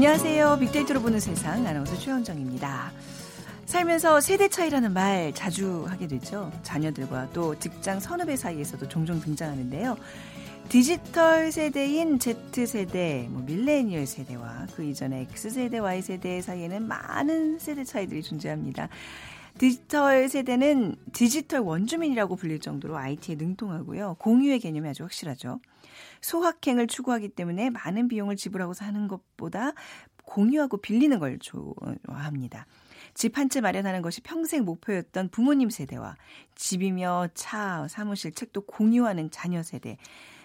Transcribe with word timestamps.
안녕하세요. 0.00 0.56
빅데이터로 0.60 1.02
보는 1.02 1.20
세상 1.20 1.66
아나운서 1.66 1.94
최현정입니다. 1.98 2.90
살면서 3.66 4.22
세대 4.22 4.48
차이라는 4.48 4.94
말 4.94 5.34
자주 5.34 5.84
하게 5.86 6.06
되죠. 6.06 6.50
자녀들과 6.62 7.28
또 7.34 7.58
직장 7.58 8.00
선후배 8.00 8.34
사이에서도 8.34 8.88
종종 8.88 9.20
등장하는데요. 9.20 9.98
디지털 10.70 11.52
세대인 11.52 12.18
Z세대, 12.18 13.26
뭐 13.28 13.42
밀레니얼 13.42 14.06
세대와 14.06 14.68
그 14.74 14.84
이전의 14.84 15.28
X세대, 15.34 15.80
Y세대 15.80 16.40
사이에는 16.40 16.88
많은 16.88 17.58
세대 17.58 17.84
차이들이 17.84 18.22
존재합니다. 18.22 18.88
디지털 19.58 20.30
세대는 20.30 20.96
디지털 21.12 21.60
원주민이라고 21.60 22.36
불릴 22.36 22.60
정도로 22.60 22.96
IT에 22.96 23.34
능통하고요. 23.34 24.16
공유의 24.18 24.60
개념이 24.60 24.88
아주 24.88 25.02
확실하죠. 25.02 25.60
소확행을 26.20 26.86
추구하기 26.86 27.30
때문에 27.30 27.70
많은 27.70 28.08
비용을 28.08 28.36
지불하고 28.36 28.74
사는 28.74 29.08
것보다 29.08 29.72
공유하고 30.24 30.76
빌리는 30.78 31.18
걸 31.18 31.38
좋아합니다. 31.38 32.66
집 33.14 33.36
한 33.38 33.48
채 33.48 33.60
마련하는 33.60 34.02
것이 34.02 34.20
평생 34.20 34.64
목표였던 34.64 35.30
부모님 35.30 35.70
세대와 35.70 36.16
집이며 36.54 37.28
차, 37.34 37.86
사무실, 37.88 38.32
책도 38.32 38.62
공유하는 38.62 39.30
자녀 39.30 39.62
세대. 39.62 39.96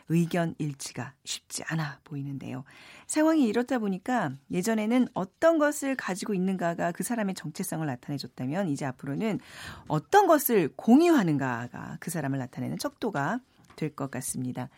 의견 0.08 0.54
일치가 0.60 1.14
쉽지 1.24 1.64
않아 1.66 2.00
보이는데요. 2.04 2.64
상황이 3.08 3.48
이렇다 3.48 3.80
보니까 3.80 4.34
예전에는 4.52 5.08
어떤 5.16 5.58
것을 5.58 5.96
가지고 5.96 6.36
있는가가 6.36 6.92
그 6.92 7.02
사람의 7.04 7.34
정체성을 7.34 7.84
나타내줬다면 7.86 8.70
이제 8.70 8.86
앞으로는 8.86 9.40
어떤 9.88 10.28
것을 10.28 10.70
공유하는가가 10.76 11.98
그 12.00 12.12
사람을 12.12 12.38
나타내는 12.38 12.78
척도가 12.78 13.40
될 13.76 13.96
것 13.96 14.12
같습니다. 14.12 14.70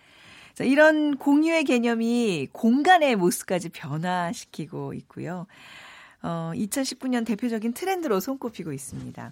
자, 0.58 0.64
이런 0.64 1.18
공유의 1.18 1.66
개념이 1.66 2.48
공간의 2.52 3.16
모습까지 3.16 3.70
변화시키고 3.70 4.96
있고요. 4.96 5.46
어, 6.24 6.52
2019년 6.56 7.28
대표적인 7.28 7.74
트렌드로 7.74 8.20
손꼽히고 8.20 8.74
있습니다. 8.74 9.32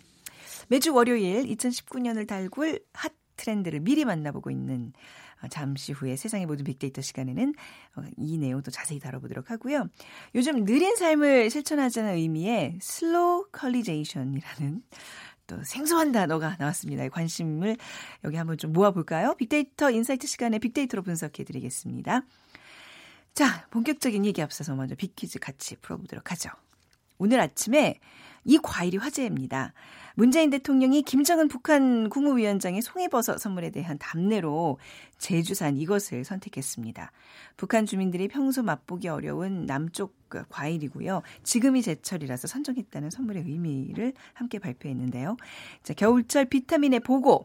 매주 0.67 0.93
월요일 0.93 1.45
2019년을 1.45 2.27
달굴 2.27 2.79
핫 2.93 3.11
트렌드를 3.37 3.79
미리 3.79 4.05
만나보고 4.05 4.51
있는 4.51 4.93
어, 5.41 5.47
잠시 5.47 5.93
후에 5.93 6.15
세상의 6.15 6.45
모든 6.45 6.63
빅데이터 6.63 7.01
시간에는 7.01 7.55
어, 7.95 8.03
이 8.17 8.37
내용도 8.37 8.69
자세히 8.69 8.99
다뤄보도록 8.99 9.49
하고요. 9.49 9.89
요즘 10.35 10.63
느린 10.63 10.95
삶을 10.95 11.49
실천하자는 11.49 12.17
의미의 12.17 12.77
slowcalization이라는 12.79 14.83
또 15.47 15.63
생소한 15.63 16.11
단어가 16.11 16.55
나왔습니다. 16.59 17.07
관심을 17.09 17.77
여기 18.23 18.37
한번 18.37 18.57
좀 18.57 18.73
모아볼까요? 18.73 19.35
빅데이터 19.35 19.91
insight 19.91 20.27
시간에 20.27 20.59
빅데이터로 20.59 21.03
분석해 21.03 21.43
드리겠습니다. 21.43 22.21
자, 23.33 23.67
본격적인 23.69 24.25
얘기 24.25 24.41
앞서서 24.41 24.75
먼저 24.75 24.95
big퀴즈 24.95 25.39
같이 25.39 25.75
풀어보도록 25.77 26.31
하죠. 26.31 26.49
오늘 27.17 27.39
아침에 27.39 27.99
이 28.45 28.57
과일이 28.61 28.97
화제입니다. 28.97 29.73
문재인 30.15 30.49
대통령이 30.49 31.01
김정은 31.01 31.47
북한 31.49 32.09
국무위원장의 32.09 32.81
송이버섯 32.81 33.39
선물에 33.39 33.71
대한 33.71 33.97
답례로 33.97 34.79
제주산 35.17 35.75
이것을 35.75 36.23
선택했습니다. 36.23 37.11
북한 37.57 37.85
주민들이 37.85 38.27
평소 38.27 38.63
맛보기 38.63 39.09
어려운 39.09 39.65
남쪽 39.65 40.15
과일이고요. 40.49 41.21
지금이 41.43 41.81
제철이라서 41.81 42.47
선정했다는 42.47 43.09
선물의 43.09 43.43
의미를 43.43 44.13
함께 44.33 44.59
발표했는데요. 44.59 45.35
자, 45.83 45.93
겨울철 45.93 46.45
비타민의 46.45 47.01
보고 47.01 47.43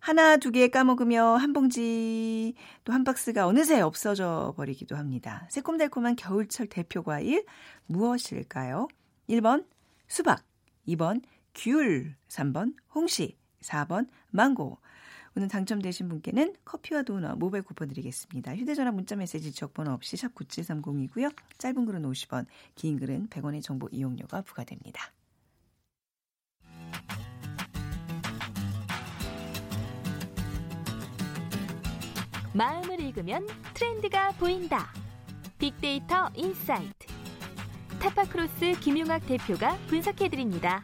하나, 0.00 0.36
두 0.36 0.50
개 0.52 0.68
까먹으며 0.68 1.36
한 1.36 1.52
봉지 1.52 2.54
또 2.84 2.92
한 2.92 3.04
박스가 3.04 3.46
어느새 3.46 3.80
없어져 3.80 4.54
버리기도 4.56 4.96
합니다. 4.96 5.46
새콤달콤한 5.50 6.16
겨울철 6.16 6.68
대표 6.68 7.02
과일 7.02 7.44
무엇일까요? 7.86 8.88
1번 9.28 9.64
수박, 10.06 10.42
2번 10.88 11.22
귤, 11.54 12.14
3번 12.28 12.74
홍시, 12.94 13.36
4번 13.60 14.08
망고. 14.30 14.78
오늘 15.36 15.48
당첨되신 15.48 16.08
분께는 16.08 16.54
커피와 16.64 17.02
도넛 17.02 17.38
모바일 17.38 17.62
쿠폰 17.62 17.88
드리겠습니다. 17.88 18.56
휴대전화 18.56 18.90
문자메시지 18.90 19.52
지역번호 19.52 19.92
없이 19.92 20.16
샵 20.16 20.34
9730이고요. 20.34 21.34
짧은 21.58 21.84
글은 21.84 22.02
50원, 22.02 22.46
긴 22.74 22.98
글은 22.98 23.28
100원의 23.28 23.62
정보 23.62 23.88
이용료가 23.92 24.42
부과됩니다. 24.42 25.12
마음을 32.54 32.98
읽으면 33.00 33.46
트렌드가 33.74 34.32
보인다. 34.32 34.92
빅데이터 35.58 36.30
insight. 36.34 37.07
타파크로스 38.00 38.72
김용학 38.80 39.26
대표가 39.26 39.76
분석해드립니다. 39.88 40.82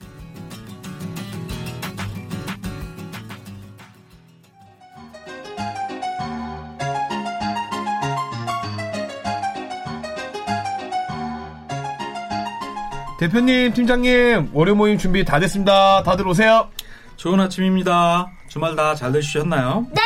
대표님, 13.18 13.72
팀장님, 13.72 14.50
월요 14.52 14.74
모임 14.74 14.98
준비 14.98 15.24
다 15.24 15.38
됐습니다. 15.40 16.02
다들 16.02 16.26
오세요. 16.28 16.68
좋은 17.16 17.40
아침입니다. 17.40 18.26
주말 18.48 18.74
다 18.76 18.94
잘 18.94 19.12
되셨나요? 19.12 19.86
네. 19.92 20.00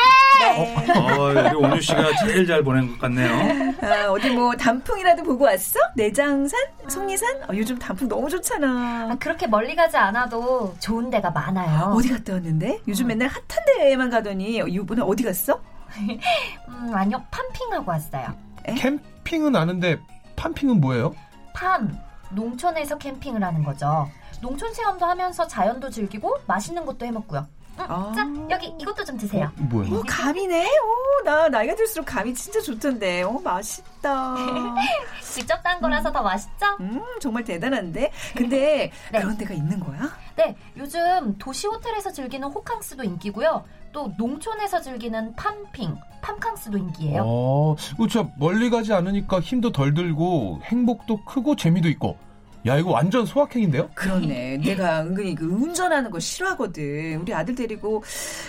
어, 0.56 1.00
어, 1.00 1.24
우리 1.30 1.54
온유 1.54 1.80
씨가 1.80 2.16
제일 2.20 2.46
잘 2.46 2.62
보낸 2.62 2.88
것 2.90 2.98
같네요. 2.98 3.74
아, 3.82 4.10
어디 4.10 4.30
뭐 4.30 4.54
단풍이라도 4.54 5.22
보고 5.22 5.44
왔어? 5.44 5.78
내장산? 5.96 6.58
속리산? 6.88 7.42
어, 7.44 7.48
요즘 7.54 7.78
단풍 7.78 8.08
너무 8.08 8.28
좋잖아. 8.28 9.08
아, 9.12 9.16
그렇게 9.18 9.46
멀리 9.46 9.74
가지 9.76 9.96
않아도 9.96 10.74
좋은 10.80 11.10
데가 11.10 11.30
많아요. 11.30 11.92
어디 11.94 12.08
갔다 12.10 12.34
왔는데? 12.34 12.80
요즘 12.88 13.04
어. 13.06 13.08
맨날 13.08 13.28
핫한 13.28 13.64
데에만 13.76 14.10
가더니 14.10 14.56
이번에 14.68 15.02
어디 15.02 15.22
갔어? 15.22 15.60
음, 15.98 16.92
아니요, 16.94 17.22
팜핑하고 17.30 17.90
왔어요. 17.90 18.34
에? 18.66 18.74
캠핑은 18.74 19.56
아는데 19.56 19.98
팜핑은 20.36 20.80
뭐예요? 20.80 21.14
팜. 21.54 21.96
농촌에서 22.30 22.98
캠핑을 22.98 23.42
하는 23.42 23.64
거죠. 23.64 24.08
농촌 24.42 24.72
체험도 24.72 25.04
하면서 25.06 25.46
자연도 25.46 25.88
즐기고 25.90 26.36
맛있는 26.46 26.84
것도 26.84 27.06
해먹고요. 27.06 27.46
음, 27.78 27.90
아~ 27.90 28.12
자, 28.14 28.26
여기 28.50 28.74
이것도 28.78 29.04
좀 29.04 29.16
드세요. 29.16 29.46
어, 29.46 29.62
뭐야? 29.62 29.88
오, 29.90 30.02
감이네? 30.06 30.66
오, 30.66 31.24
나 31.24 31.48
나이가 31.48 31.74
들수록 31.74 32.06
감이 32.06 32.34
진짜 32.34 32.60
좋던데. 32.60 33.22
오, 33.22 33.38
맛있다. 33.40 34.36
직접 35.22 35.62
딴 35.62 35.80
거라서 35.80 36.10
음. 36.10 36.12
더 36.12 36.22
맛있죠? 36.22 36.66
음, 36.80 37.02
정말 37.20 37.44
대단한데? 37.44 38.10
근데 38.36 38.90
네. 39.12 39.18
그런 39.20 39.36
데가 39.36 39.54
있는 39.54 39.80
거야? 39.80 40.10
네, 40.36 40.56
요즘 40.76 41.36
도시 41.38 41.66
호텔에서 41.66 42.12
즐기는 42.12 42.46
호캉스도 42.48 43.04
인기고요. 43.04 43.64
또 43.92 44.12
농촌에서 44.16 44.80
즐기는 44.80 45.34
팜핑, 45.34 45.96
팜캉스도 46.20 46.78
인기예요. 46.78 47.22
어, 47.24 47.76
그렇죠. 47.96 48.30
멀리 48.36 48.70
가지 48.70 48.92
않으니까 48.92 49.40
힘도 49.40 49.72
덜 49.72 49.94
들고 49.94 50.60
행복도 50.64 51.24
크고 51.24 51.56
재미도 51.56 51.88
있고. 51.88 52.16
야 52.66 52.76
이거 52.76 52.90
완전 52.90 53.24
소확행인데요? 53.24 53.88
그렇네. 53.94 54.58
내가 54.64 55.02
은근히 55.02 55.34
그 55.34 55.46
운전하는 55.46 56.10
거 56.10 56.18
싫어하거든. 56.18 57.20
우리 57.22 57.32
아들 57.32 57.54
데리고 57.54 58.02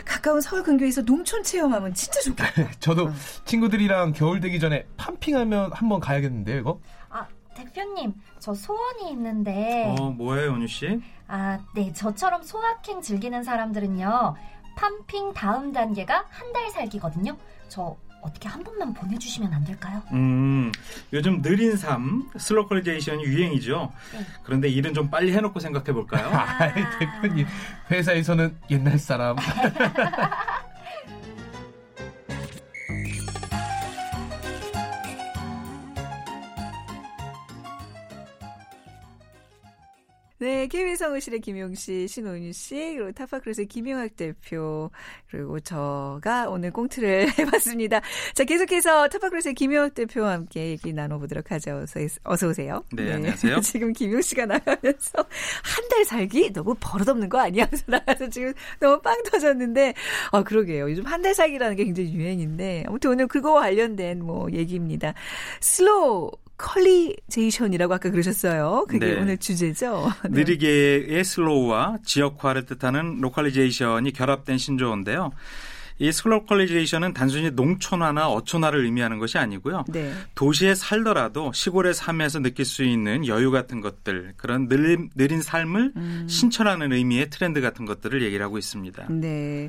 가까운 0.05 0.41
서울 0.41 0.63
근교에서 0.63 1.01
농촌 1.03 1.44
체험하면 1.44 1.94
진짜 1.94 2.19
좋겠다. 2.21 2.71
저도 2.79 3.06
어. 3.06 3.13
친구들이랑 3.45 4.13
겨울 4.13 4.39
되기 4.39 4.59
전에 4.59 4.85
팜핑하면 4.97 5.71
한번 5.73 6.00
가야겠는데요, 6.00 6.59
이거? 6.59 6.79
아 7.09 7.27
대표님, 7.56 8.13
저 8.39 8.53
소원이 8.53 9.11
있는데. 9.11 9.95
어 10.00 10.09
뭐예요, 10.12 10.53
은유 10.53 10.67
씨? 10.67 11.00
아, 11.27 11.59
네, 11.75 11.94
저처럼 11.94 12.41
소확행 12.44 13.01
즐기는 13.01 13.44
사람들은요. 13.44 14.35
Farmping 14.75 15.33
다음 15.33 15.71
단계가 15.71 16.25
한 16.29 16.51
달 16.53 16.69
살기거든요. 16.71 17.35
저 17.67 17.95
어떻게 18.21 18.48
한 18.50 18.63
번만 18.63 18.94
보내주시면 18.94 19.54
안 19.54 19.63
될까요? 19.63 20.01
음, 20.12 20.71
요즘 21.13 21.42
느린 21.42 21.75
삶, 21.77 22.30
slowcalization이 22.38 23.24
유행이죠. 23.24 23.92
네. 24.13 24.25
그런데 24.44 24.68
일은 24.68 24.94
좀 24.94 25.10
빨리 25.10 25.33
해놓고 25.33 25.60
생각해 25.60 25.94
볼까요? 25.94 26.27
아, 26.27 26.74
대표님, 27.00 27.45
회사에서는 27.89 28.57
옛날 28.69 28.98
사람. 29.00 29.38
네, 40.41 40.68
KBS 40.68 41.03
성우실의 41.03 41.41
김용 41.41 41.75
씨, 41.75 42.07
신원유 42.07 42.53
씨, 42.53 42.94
그리고 42.95 43.12
타파크로스의 43.12 43.68
김용학 43.68 44.15
대표, 44.15 44.89
그리고 45.30 45.59
저가 45.59 46.47
오늘 46.50 46.71
꽁트를 46.71 47.27
해봤습니다. 47.38 48.00
자, 48.33 48.45
계속해서 48.45 49.09
타파크로스의 49.09 49.53
김용학 49.53 49.94
대표와 49.95 50.31
함께 50.31 50.68
얘기 50.69 50.94
나눠보도록 50.94 51.51
하죠. 51.51 51.81
어서, 51.83 52.00
어서 52.24 52.47
오세요. 52.47 52.81
네, 52.94 53.03
네, 53.03 53.13
안녕하세요. 53.15 53.59
지금 53.68 53.91
김용 53.91 54.21
씨가 54.21 54.45
나가면서 54.45 55.12
한 55.18 55.89
달 55.89 56.06
살기 56.06 56.53
너무 56.53 56.75
버릇없는 56.80 57.27
거 57.30 57.39
아니야? 57.39 57.65
그래서 57.65 57.83
나가서 57.88 58.30
지금 58.30 58.53
너무 58.80 59.01
빵 59.01 59.21
터졌는데, 59.24 59.94
아, 60.31 60.44
그러게요. 60.44 60.89
요즘 60.89 61.06
한 61.06 61.21
달 61.21 61.36
살기라는 61.36 61.75
게 61.75 61.83
굉장히 61.83 62.13
유행인데, 62.13 62.86
아무튼 62.88 63.12
오늘 63.12 63.27
그거와 63.27 63.62
관련된 63.62 64.24
뭐 64.24 64.50
얘기입니다. 64.53 65.13
slocalization이라고 65.59 67.94
아까 67.94 68.11
그러셨어요. 68.11 68.85
그게 68.88 69.13
네. 69.13 69.19
오늘 69.19 69.38
주제죠. 69.38 70.11
네. 70.29 70.41
느리게의 70.44 71.23
slow와 71.24 72.00
지역화를 72.06 72.65
뜻하는 72.65 73.19
localization이 73.21 74.12
결합된 74.11 74.57
신조어인데요. 74.57 75.31
이 76.00 76.12
slocalization은 76.12 77.13
단순히 77.13 77.51
농촌화나 77.51 78.30
어촌화를 78.30 78.86
의미하는 78.86 79.19
것이 79.19 79.38
아니고요. 79.38 79.84
네. 79.90 80.13
도시에 80.34 80.74
살더라도 80.74 81.51
시골의 81.54 81.94
삶에서 81.94 82.40
느낄 82.40 82.63
수 82.66 82.84
있는 82.84 83.28
여유 83.28 83.51
같은 83.51 83.81
것들, 83.81 84.34
그런 84.38 84.69
느린, 84.69 85.10
느린 85.16 85.42
삶을 85.42 85.92
음. 85.98 86.25
실천하는 86.30 86.94
의미의 86.94 87.30
트렌드 87.30 87.60
같은 87.60 87.86
것들을 87.86 88.22
얘기를 88.24 88.44
하고 88.46 88.57
있습니다. 88.57 89.07
네. 89.10 89.68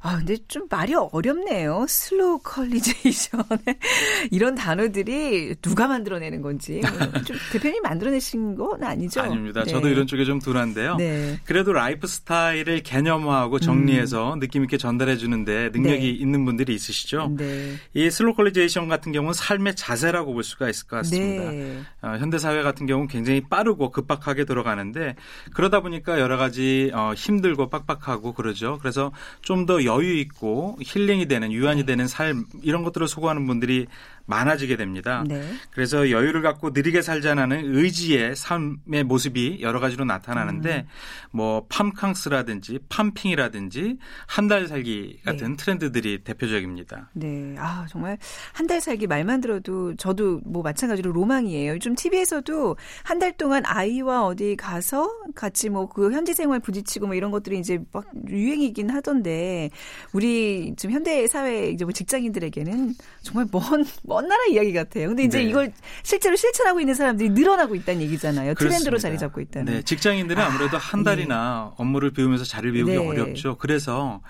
아, 0.00 0.18
근데 0.18 0.36
좀 0.48 0.66
말이 0.70 0.94
어렵네요. 0.94 1.86
slocalization. 1.88 3.42
이런 4.30 4.54
단어들이 4.54 5.54
누가 5.62 5.88
만들어내는 5.88 6.42
건지. 6.42 6.82
좀 7.24 7.36
대표님 7.52 7.82
만들어내신 7.82 8.54
건 8.54 8.84
아니죠? 8.84 9.22
아닙니다. 9.22 9.64
네. 9.64 9.70
저도 9.70 9.88
이런 9.88 10.06
쪽에 10.06 10.24
좀 10.24 10.38
둔한데요. 10.38 10.96
네. 10.96 11.38
그래도 11.44 11.72
라이프 11.72 12.06
스타일을 12.06 12.82
개념화하고 12.82 13.58
정리해서 13.60 14.36
느낌 14.38 14.64
있게 14.64 14.76
전달해 14.76 15.16
주는데 15.16 15.69
능력이 15.70 16.00
네. 16.00 16.08
있는 16.08 16.44
분들이 16.44 16.74
있으시죠. 16.74 17.34
네. 17.36 17.76
이 17.94 18.10
slocalization 18.10 18.88
같은 18.88 19.12
경우는 19.12 19.32
삶의 19.32 19.76
자세라고 19.76 20.34
볼 20.34 20.42
수가 20.42 20.68
있을 20.68 20.86
것 20.88 20.96
같습니다. 20.96 21.50
네. 21.50 21.78
어, 22.02 22.16
현대 22.18 22.38
사회 22.38 22.62
같은 22.62 22.86
경우는 22.86 23.08
굉장히 23.08 23.40
빠르고 23.40 23.90
급박하게 23.90 24.44
돌아가는데 24.44 25.14
그러다 25.54 25.80
보니까 25.80 26.18
여러 26.20 26.36
가지 26.36 26.90
어, 26.92 27.12
힘들고 27.16 27.70
빡빡하고 27.70 28.32
그러죠. 28.32 28.78
그래서 28.80 29.12
좀 29.42 29.60
더 29.66 29.84
여유 29.84 30.16
있고 30.18 30.78
힐링이 30.80 31.28
되는 31.28 31.52
위안이 31.52 31.84
되는 31.84 32.08
삶 32.08 32.46
이런 32.62 32.82
것들을 32.82 33.06
소구하는 33.06 33.46
분들이 33.46 33.86
많아지게 34.30 34.76
됩니다. 34.76 35.24
네. 35.26 35.42
그래서 35.72 36.10
여유를 36.10 36.40
갖고 36.42 36.70
느리게 36.70 37.02
살자는 37.02 37.50
의지의 37.74 38.34
삶의 38.36 39.04
모습이 39.04 39.58
여러 39.60 39.80
가지로 39.80 40.04
나타나는데 40.06 40.86
뭐 41.32 41.66
팜캉스라든지 41.68 42.78
팜핑이라든지 42.88 43.98
한 44.26 44.50
달 44.50 44.66
살기 44.66 45.20
같은 45.24 45.56
트렌드들이 45.56 46.24
대표적입니다. 46.24 47.10
네. 47.12 47.54
아, 47.58 47.86
정말 47.88 48.18
한 48.52 48.66
달 48.66 48.80
살기 48.80 49.06
말만 49.06 49.40
들어도 49.40 49.94
저도 49.96 50.40
뭐 50.44 50.62
마찬가지로 50.62 51.12
로망이에요. 51.12 51.74
요즘 51.74 51.94
TV에서도 51.94 52.76
한 53.04 53.18
달 53.20 53.36
동안 53.36 53.62
아이와 53.66 54.24
어디 54.24 54.56
가서 54.56 55.10
같이 55.34 55.68
뭐 55.68 55.88
그 55.90 56.12
현지 56.12 56.34
생활 56.34 56.60
부딪히고 56.60 57.06
뭐 57.06 57.14
이런 57.16 57.30
것들이 57.30 57.58
이제 57.58 57.78
막 57.92 58.04
유행이긴 58.28 58.90
하던데 58.90 59.70
우리 60.12 60.72
지금 60.76 60.94
현대 60.94 61.26
사회 61.26 61.70
이제 61.70 61.84
뭐 61.84 61.92
직장인들에게는 61.92 62.94
정말 63.22 63.46
먼, 63.52 63.84
먼 64.04 64.19
나라 64.28 64.44
이야기 64.50 64.72
같아요. 64.72 65.08
근데 65.08 65.24
이제 65.24 65.38
네. 65.38 65.44
이걸 65.44 65.72
실제로 66.02 66.36
실천하고 66.36 66.80
있는 66.80 66.94
사람들이 66.94 67.30
늘어나고 67.30 67.74
있다는 67.74 68.02
얘기잖아요. 68.02 68.54
트렌드로 68.54 68.90
그렇습니다. 68.90 68.98
자리 68.98 69.18
잡고 69.18 69.40
있다는. 69.40 69.72
네, 69.72 69.82
직장인들은 69.82 70.42
아무래도 70.42 70.76
아, 70.76 70.80
한 70.80 71.02
달이나 71.02 71.72
업무를 71.76 72.10
비우면서 72.10 72.44
자리를 72.44 72.72
비우기 72.72 72.92
네. 72.92 72.96
어렵죠. 72.96 73.56
그래서 73.58 74.20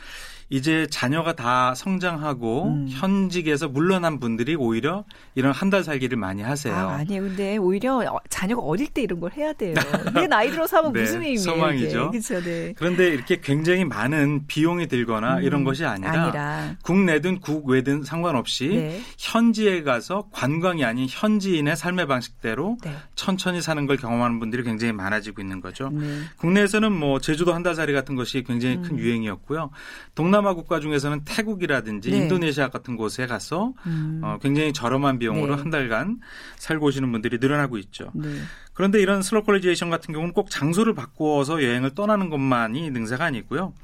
이제 0.50 0.86
자녀가 0.90 1.34
다 1.34 1.74
성장하고 1.76 2.64
음. 2.66 2.86
현직에서 2.90 3.68
물러난 3.68 4.18
분들이 4.20 4.54
오히려 4.56 5.04
이런 5.34 5.52
한 5.52 5.70
달 5.70 5.84
살기를 5.84 6.18
많이 6.18 6.42
하세요. 6.42 6.74
아, 6.74 6.94
아니에요. 6.96 7.22
근데 7.22 7.56
오히려 7.56 7.98
어, 7.98 8.18
자녀가 8.28 8.60
어릴 8.62 8.88
때 8.88 9.02
이런 9.02 9.20
걸 9.20 9.30
해야 9.34 9.52
돼요. 9.52 9.74
내 10.12 10.26
나이 10.26 10.50
들어서 10.50 10.78
하면 10.78 10.92
네, 10.92 11.02
무슨 11.02 11.14
의미예요? 11.22 11.38
소망이죠. 11.38 12.10
그렇죠. 12.10 12.42
네. 12.42 12.74
그런데 12.76 13.10
이렇게 13.10 13.40
굉장히 13.40 13.84
많은 13.84 14.48
비용이 14.48 14.88
들거나 14.88 15.36
음, 15.36 15.42
이런 15.44 15.62
것이 15.62 15.84
아니라, 15.84 16.10
아니라. 16.24 16.76
국내든 16.82 17.38
국외든 17.38 18.02
상관없이 18.02 18.66
네. 18.66 19.00
현지에 19.16 19.84
가서 19.84 20.28
관광이 20.32 20.84
아닌 20.84 21.06
현지인의 21.08 21.76
삶의 21.76 22.08
방식대로 22.08 22.76
네. 22.82 22.92
천천히 23.14 23.62
사는 23.62 23.86
걸 23.86 23.96
경험하는 23.96 24.40
분들이 24.40 24.64
굉장히 24.64 24.92
많아지고 24.92 25.40
있는 25.40 25.60
거죠. 25.60 25.90
네. 25.90 26.04
국내에서는 26.38 26.90
뭐 26.90 27.20
제주도 27.20 27.54
한 27.54 27.60
달 27.62 27.74
살이 27.76 27.92
같은 27.92 28.16
것이 28.16 28.42
굉장히 28.42 28.76
음. 28.78 28.82
큰 28.82 28.98
유행이었고요. 28.98 29.70
동남 30.16 30.39
아 30.46 30.54
국가 30.54 30.80
중에서는 30.80 31.24
태국이라든지 31.24 32.10
네. 32.10 32.16
인도네시아 32.18 32.68
같은 32.68 32.96
곳에 32.96 33.26
가서 33.26 33.72
음. 33.86 34.20
어, 34.22 34.38
굉장히 34.40 34.72
저렴한 34.72 35.18
비용으로 35.18 35.56
네. 35.56 35.62
한 35.62 35.70
달간 35.70 36.20
살고 36.56 36.86
오시는 36.86 37.10
분들이 37.12 37.38
늘어나고 37.38 37.78
있죠. 37.78 38.10
네. 38.14 38.28
그런데 38.72 39.00
이런 39.00 39.22
slocalization 39.22 39.90
같은 39.90 40.14
경우는 40.14 40.32
꼭 40.32 40.50
장소를 40.50 40.94
바꾸어서 40.94 41.62
여행을 41.62 41.94
떠나는 41.94 42.30
것만이 42.30 42.90
능사가 42.90 43.26
아니고요. 43.26 43.74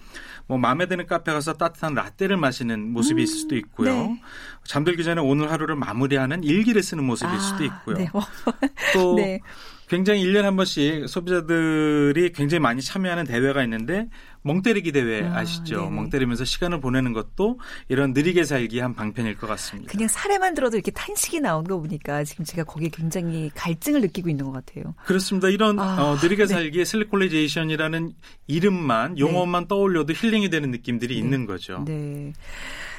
뭐 0.46 0.58
마음에 0.58 0.86
드는 0.86 1.06
카페 1.06 1.32
가서 1.32 1.54
따뜻한 1.54 1.94
라떼를 1.94 2.36
마시는 2.36 2.92
모습이 2.92 3.22
있을 3.22 3.36
수도 3.36 3.56
있고요. 3.56 3.92
네. 3.92 4.22
잠들기 4.64 5.04
전에 5.04 5.20
오늘 5.20 5.50
하루를 5.50 5.74
마무리하는 5.76 6.44
일기를 6.44 6.82
쓰는 6.82 7.04
모습일 7.04 7.38
수도 7.40 7.64
있고요. 7.64 7.96
네. 7.96 8.08
어, 8.12 8.20
또 8.94 9.16
네. 9.16 9.40
굉장히 9.88 10.24
1년에 10.24 10.42
한 10.42 10.56
번씩 10.56 11.08
소비자들이 11.08 12.32
굉장히 12.32 12.60
많이 12.60 12.82
참여하는 12.82 13.24
대회가 13.24 13.62
있는데 13.62 14.08
멍때리기 14.42 14.92
대회 14.92 15.24
아, 15.24 15.38
아시죠? 15.38 15.82
네네. 15.82 15.90
멍때리면서 15.90 16.44
시간을 16.44 16.80
보내는 16.80 17.12
것도 17.12 17.58
이런 17.88 18.12
느리게 18.12 18.44
살기 18.44 18.78
한 18.78 18.94
방편일 18.94 19.36
것 19.36 19.46
같습니다. 19.48 19.90
그냥 19.90 20.08
사례만 20.08 20.54
들어도 20.54 20.76
이렇게 20.76 20.90
탄식이 20.92 21.40
나온 21.40 21.64
거 21.64 21.78
보니까 21.78 22.22
지금 22.24 22.44
제가 22.44 22.64
거기에 22.64 22.90
굉장히 22.92 23.50
갈증을 23.54 24.00
느끼고 24.02 24.28
있는 24.28 24.44
것 24.44 24.52
같아요. 24.52 24.94
그렇습니다. 25.04 25.48
이런 25.48 25.78
아, 25.78 26.02
어, 26.02 26.16
느리게 26.22 26.44
네. 26.44 26.46
살기의 26.46 26.84
slocalization이라는 26.84 28.12
이름만 28.46 29.18
용어만 29.18 29.66
떠올려도 29.66 30.12
힐링이 30.12 30.48
되는 30.50 30.70
느낌들이 30.70 31.16
있는 31.18 31.46
거죠. 31.46 31.84
네. 31.86 32.32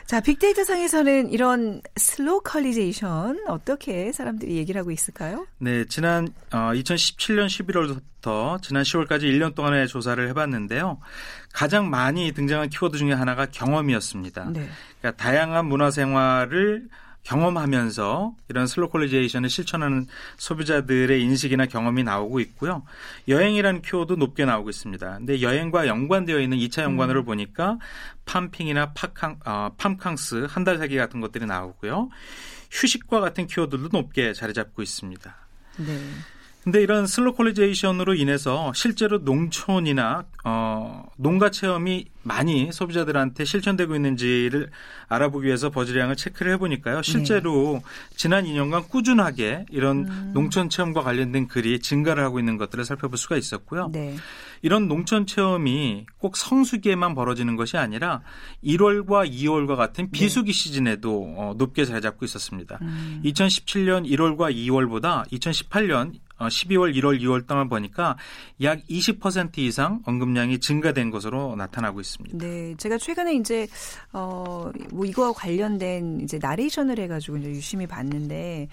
자, 0.07 0.21
빅데이터 0.21 0.63
상에서는 0.63 1.31
이런 1.31 1.81
slocalization 1.98 3.44
어떻게 3.45 4.13
사람들이 4.13 4.56
얘기를 4.56 4.80
하고 4.80 4.89
있을까요? 4.89 5.45
네, 5.57 5.83
지난 5.83 6.30
어, 6.54 6.71
2017년 6.74 7.48
11월부터 7.48 8.62
지난 8.62 8.83
10월까지 8.83 9.24
1년 9.24 9.54
동안의 9.54 9.89
조사를 9.89 10.25
해봤는데요. 10.30 11.00
가장 11.51 11.89
많이 11.89 12.31
등장한 12.31 12.69
키워드 12.69 12.98
중에 12.98 13.12
하나가 13.12 13.48
경험이었습니다. 13.48 14.51
네. 14.51 14.69
그러니까 15.01 15.21
다양한 15.21 15.65
문화 15.65 15.92
생활을 15.92 16.87
경험하면서 17.28 18.36
이런 18.48 18.68
slocalization을 18.68 19.49
실천하는 19.50 20.07
소비자들의 20.38 21.22
인식이나 21.22 21.66
경험이 21.66 22.04
나오고 22.04 22.40
있고요. 22.40 22.84
여행이라는 23.28 23.81
키워드 23.81 24.14
높게 24.14 24.46
나오고 24.46 24.69
있습니다. 24.69 25.18
근데 25.18 25.42
여행과 25.42 25.88
연관되어 25.88 26.40
있는 26.40 26.57
2차 26.57 26.84
연관어를 26.84 27.24
보니까 27.26 27.80
팜핑이나 28.26 28.94
팜캉, 28.94 29.40
어, 29.46 29.72
팜캉스, 29.78 30.48
한 30.50 30.68
달 30.68 30.78
살기 30.78 30.98
같은 30.98 31.22
것들이 31.22 31.46
나오고요. 31.46 32.10
휴식과 32.72 33.22
같은 33.22 33.48
키워드도 33.48 33.90
높게 33.92 34.34
자리 34.34 34.54
잡고 34.54 34.81
있습니다. 34.81 35.36
네. 35.78 36.00
근데 36.68 36.83
이런 36.83 37.07
slocalization으로 37.07 38.14
인해서 38.14 38.74
실제로 38.76 39.19
농촌이나 39.19 40.26
어, 40.44 41.06
농가 41.16 41.50
체험이 41.50 42.07
많이 42.24 42.74
소비자들한테 42.74 43.45
실천되고 43.45 43.95
있는지를 43.95 44.69
알아보기 45.07 45.47
위해서 45.47 45.69
버즈량을 45.69 46.18
체크를 46.18 46.52
해보니까요. 46.52 47.04
실제로 47.04 47.81
지난 48.18 48.44
2년간 48.44 48.90
꾸준하게 48.90 49.68
이런 49.69 50.33
농촌 50.33 50.69
체험과 50.69 51.04
관련된 51.04 51.47
글이 51.47 51.80
증가를 51.80 52.21
하고 52.21 52.38
있는 52.38 52.57
것들을 52.57 52.83
살펴볼 52.83 53.18
수가 53.18 53.38
있었고요. 53.38 53.88
네. 53.94 54.18
이런 54.61 54.87
농촌 54.87 55.26
체험이 55.26 56.06
꼭 56.18 56.37
성수기에만 56.37 57.16
벌어지는 57.16 57.56
것이 57.56 57.78
아니라 57.78 58.21
1월과 58.64 59.31
2월과 59.31 59.76
같은 59.76 60.11
비수기 60.11 60.52
시즌에도 60.54 61.33
어, 61.37 61.54
높게 61.57 61.85
자리 61.85 62.02
잡고 62.02 62.26
있었습니다. 62.26 62.80
음. 62.81 63.21
2017년 63.26 64.09
1월과 64.09 64.54
2월보다 64.56 65.28
2018년 65.31 66.14
12월, 66.40 66.95
1월, 66.95 67.19
2월 67.21 67.47
동안 67.47 67.68
보니까 67.68 68.18
약 68.61 68.80
20% 68.87 69.57
이상 69.57 70.02
언급량이 70.06 70.59
증가된 70.59 71.09
것으로 71.09 71.56
나타나고 71.56 71.99
있습니다. 71.99 72.37
네, 72.37 72.76
제가 72.78 72.97
최근에 72.97 73.35
이제 73.35 73.68
어뭐 74.11 75.06
이거와 75.06 75.33
관련된 75.33 76.21
이제 76.21 76.37
나레이션을 76.40 76.99
해가지고 76.99 77.37
이제 77.37 77.49
유심히 77.49 77.87
봤는데 77.87 78.68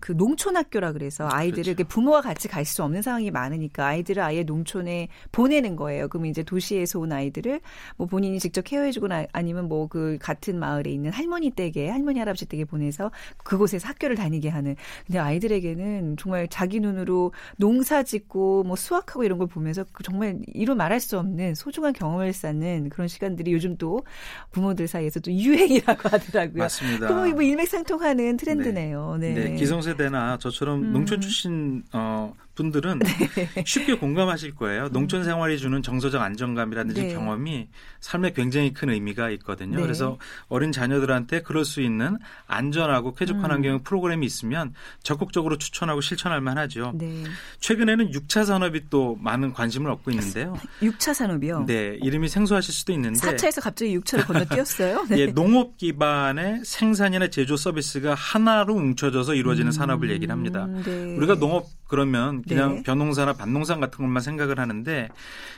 그 0.00 0.16
농촌 0.16 0.56
학교라 0.56 0.92
그래서 0.92 1.28
아이들을 1.30 1.54
그렇죠. 1.64 1.70
이렇게 1.70 1.84
부모가 1.84 2.20
같이 2.20 2.48
갈 2.48 2.66
수 2.66 2.82
없는 2.82 3.00
상황이 3.00 3.30
많으니까 3.30 3.86
아이들을 3.86 4.20
아예 4.22 4.42
농촌에 4.42 5.08
보내는 5.30 5.76
거예요. 5.76 6.08
그러면 6.08 6.30
이제 6.30 6.42
도시에서 6.42 6.98
온 6.98 7.12
아이들을 7.12 7.60
뭐 7.96 8.06
본인이 8.08 8.40
직접 8.40 8.62
케어해주거나 8.62 9.26
아니면 9.32 9.68
뭐 9.68 9.86
그 9.88 10.18
같은 10.20 10.58
마을에 10.58 10.90
있는 10.90 11.12
할머니 11.12 11.50
댁에 11.50 11.88
할머니 11.88 12.18
할아버지 12.18 12.46
댁에 12.46 12.64
보내서 12.64 13.10
그곳에서 13.44 13.86
학교를 13.88 14.16
다니게 14.16 14.48
하는. 14.48 14.74
근데 15.06 15.18
아이들에게는 15.20 16.16
정말 16.18 16.48
자기 16.48 16.80
눈으로 16.80 17.32
농사 17.56 18.02
짓고 18.02 18.64
뭐 18.64 18.74
수확하고 18.76 19.22
이런 19.24 19.38
걸 19.38 19.46
보면서 19.46 19.84
그 19.92 20.02
정말 20.02 20.38
이루 20.54 20.74
말할 20.74 20.98
수 21.00 21.18
없는 21.18 21.54
소중한 21.54 21.92
경험을 21.92 22.32
쌓는 22.32 22.88
그런 22.90 23.06
시간들이 23.08 23.52
요즘 23.52 23.76
또 23.76 24.02
부모들 24.50 24.88
사이에서 24.88 25.20
또 25.20 25.32
유행이라고 25.32 26.08
하더라고요. 26.08 26.64
맞습니다. 26.64 27.06
그럼 27.06 27.30
뭐 27.30 27.42
일맥상통하는 27.42 28.36
트렌드네요. 28.36 29.16
네. 29.20 29.34
네, 29.34 29.54
기성 29.54 29.80
세대나 29.86 30.38
저처럼 30.38 30.82
음. 30.82 30.92
농촌 30.92 31.20
출신 31.20 31.82
어, 31.92 32.34
분들은 32.56 32.98
네. 32.98 33.64
쉽게 33.64 33.94
공감하실 33.94 34.56
거예요. 34.56 34.88
농촌 34.88 35.22
생활이 35.22 35.58
주는 35.58 35.80
정서적 35.82 36.20
안정감이라든지 36.20 37.02
네. 37.02 37.14
경험이 37.14 37.68
삶에 38.00 38.32
굉장히 38.32 38.72
큰 38.72 38.90
의미가 38.90 39.30
있거든요. 39.30 39.76
네. 39.76 39.82
그래서 39.82 40.18
어린 40.48 40.72
자녀들한테 40.72 41.42
그럴 41.42 41.64
수 41.64 41.80
있는 41.80 42.18
안전하고 42.46 43.14
쾌적한 43.14 43.44
음. 43.44 43.50
환경 43.50 43.82
프로그램이 43.84 44.26
있으면 44.26 44.74
적극적으로 45.02 45.58
추천하고 45.58 46.00
실천할 46.00 46.40
만하죠. 46.40 46.92
네. 46.96 47.22
최근에는 47.60 48.10
6차 48.10 48.44
산업이 48.44 48.88
또 48.90 49.16
많은 49.20 49.52
관심을 49.52 49.90
얻고 49.90 50.10
있는데요. 50.10 50.56
6차 50.82 51.14
산업이요. 51.14 51.64
네, 51.66 51.98
이름이 52.02 52.28
생소하실 52.28 52.74
수도 52.74 52.92
있는데 52.92 53.20
4차에서 53.20 53.62
갑자기 53.62 53.96
6차를 53.98 54.26
건너뛰었어요. 54.26 55.06
네. 55.10 55.18
예, 55.18 55.26
농업 55.26 55.76
기반의 55.76 56.62
생산이나 56.64 57.28
제조 57.28 57.56
서비스가 57.56 58.14
하나로 58.14 58.74
뭉쳐져서 58.76 59.34
이루어지는 59.34 59.72
산업을 59.72 60.10
얘기를 60.10 60.32
합니다. 60.32 60.64
음, 60.64 60.82
네. 60.82 61.16
우리가 61.16 61.38
농업 61.38 61.66
그러면 61.86 62.42
그냥 62.42 62.76
네. 62.76 62.82
벼농사나 62.82 63.34
밭농산 63.34 63.80
같은 63.80 64.04
것만 64.04 64.22
생각을 64.22 64.58
하는데 64.58 65.08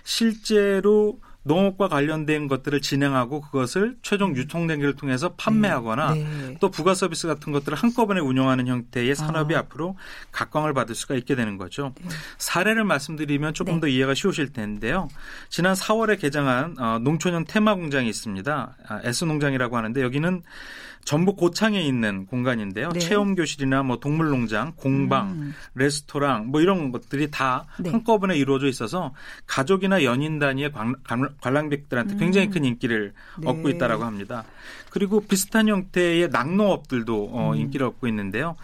실제로 0.05 1.19
농업과 1.45 1.89
관련된 1.89 2.47
것들을 2.47 2.81
진행하고 2.81 3.41
그것을 3.41 3.97
최종 4.03 4.37
유통 4.37 4.67
단계를 4.67 4.95
통해서 4.97 5.35
판매하거나 5.35 6.15
네. 6.15 6.57
또 6.61 6.71
부가 6.71 6.95
서비스 6.95 7.27
같은 7.27 7.53
것들을 7.53 7.77
한꺼번에 7.77 8.21
운영하는 8.21 8.67
형태의 8.67 9.15
산업이 9.15 9.55
아. 9.57 9.61
앞으로 9.61 9.97
각광을 10.31 10.75
받을 10.75 10.95
수가 10.95 11.15
있게 11.15 11.35
되는 11.35 11.57
거죠. 11.57 11.95
네. 12.03 12.09
사례를 12.37 12.85
말씀드리면 12.85 13.55
조금 13.55 13.75
네. 13.75 13.81
더 13.81 13.87
이해가 13.89 14.15
쉬우실 14.15 14.53
텐데요. 14.53 15.09
지난 15.49 15.75
4월에 15.75 16.21
개장한 16.21 16.79
어, 16.79 16.99
농촌형 17.01 17.47
테마 17.47 17.75
공장이 17.75 18.09
있습니다. 18.09 18.77
아, 18.87 19.01
S 19.05 19.25
농장이라고 19.25 19.77
하는데 19.77 20.03
여기는 20.03 20.43
전북 21.09 21.39
고창에 21.39 21.81
있는 21.81 22.27
공간인데요. 22.27 22.91
네. 22.91 22.99
체험 22.99 23.35
교실이나 23.35 23.83
뭐 23.83 23.99
동물 23.99 24.29
농장, 24.29 24.75
공방, 24.77 25.31
음. 25.31 25.55
레스토랑 25.75 26.49
뭐 26.49 26.61
이런 26.61 26.93
것들이 26.93 27.31
다 27.31 27.65
네. 27.79 27.89
한꺼번에 27.89 28.37
이루어져 28.37 28.67
있어서 28.67 29.15
가족이나 29.47 30.05
연인 30.05 30.39
단위의 30.39 30.71
관, 30.71 30.95
관람객들한테 31.41 32.17
굉장히 32.19 32.51
큰 32.51 32.67
인기를 32.67 33.15
음. 33.39 33.41
네. 33.41 33.49
얻고 33.49 33.71
있다라고 33.71 34.05
합니다. 34.05 34.45
그리고 34.91 35.23
비슷한 35.23 35.69
형태의 35.69 36.29
낙농업들도 36.29 37.31
어, 37.33 37.53
음. 37.53 37.57
인기를 37.57 37.87
얻고 37.87 38.07
있는데요. 38.09 38.57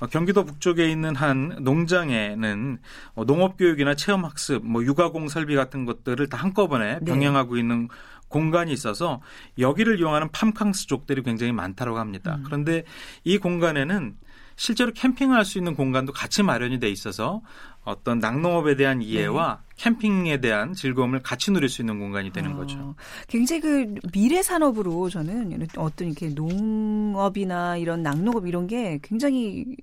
어, 0.00 0.06
경기도 0.08 0.44
북쪽에 0.44 0.90
있는 0.90 1.14
한 1.14 1.58
농장에는 1.60 2.78
어, 3.14 3.24
농업 3.24 3.56
교육이나 3.56 3.94
체험 3.94 4.24
학습, 4.24 4.66
뭐 4.66 4.82
육아공 4.82 5.28
설비 5.28 5.54
같은 5.54 5.84
것들을 5.84 6.28
다 6.28 6.38
한꺼번에 6.38 6.98
네. 7.00 7.04
병행하고 7.04 7.56
있는 7.56 7.88
공간이 8.34 8.72
있어서 8.72 9.20
여기를 9.60 10.00
이용하는 10.00 10.28
팜캉스족들이 10.32 11.22
굉장히 11.22 11.52
많다고 11.52 11.98
합니다. 11.98 12.34
음. 12.38 12.42
그런데 12.44 12.82
이 13.22 13.38
공간에는 13.38 14.16
실제로 14.56 14.92
캠핑할 14.92 15.44
수 15.44 15.58
있는 15.58 15.76
공간도 15.76 16.12
같이 16.12 16.42
마련이 16.42 16.80
돼 16.80 16.88
있어서 16.88 17.42
어떤 17.84 18.18
낙농업에 18.18 18.76
대한 18.76 19.02
이해와 19.02 19.62
캠핑에 19.76 20.40
대한 20.40 20.74
즐거움을 20.74 21.20
같이 21.22 21.52
누릴 21.52 21.68
수 21.68 21.82
있는 21.82 22.00
공간이 22.00 22.32
되는 22.32 22.50
네. 22.50 22.54
어, 22.54 22.58
거죠. 22.58 22.94
굉장히 23.28 23.60
그 23.60 23.94
미래 24.12 24.42
산업으로 24.42 25.10
저는 25.10 25.68
어떤 25.76 26.08
이렇게 26.08 26.28
농업이나 26.28 27.76
이런 27.76 28.02
낙농업 28.02 28.48
이런 28.48 28.66
게 28.66 28.98
굉장히 29.02 29.76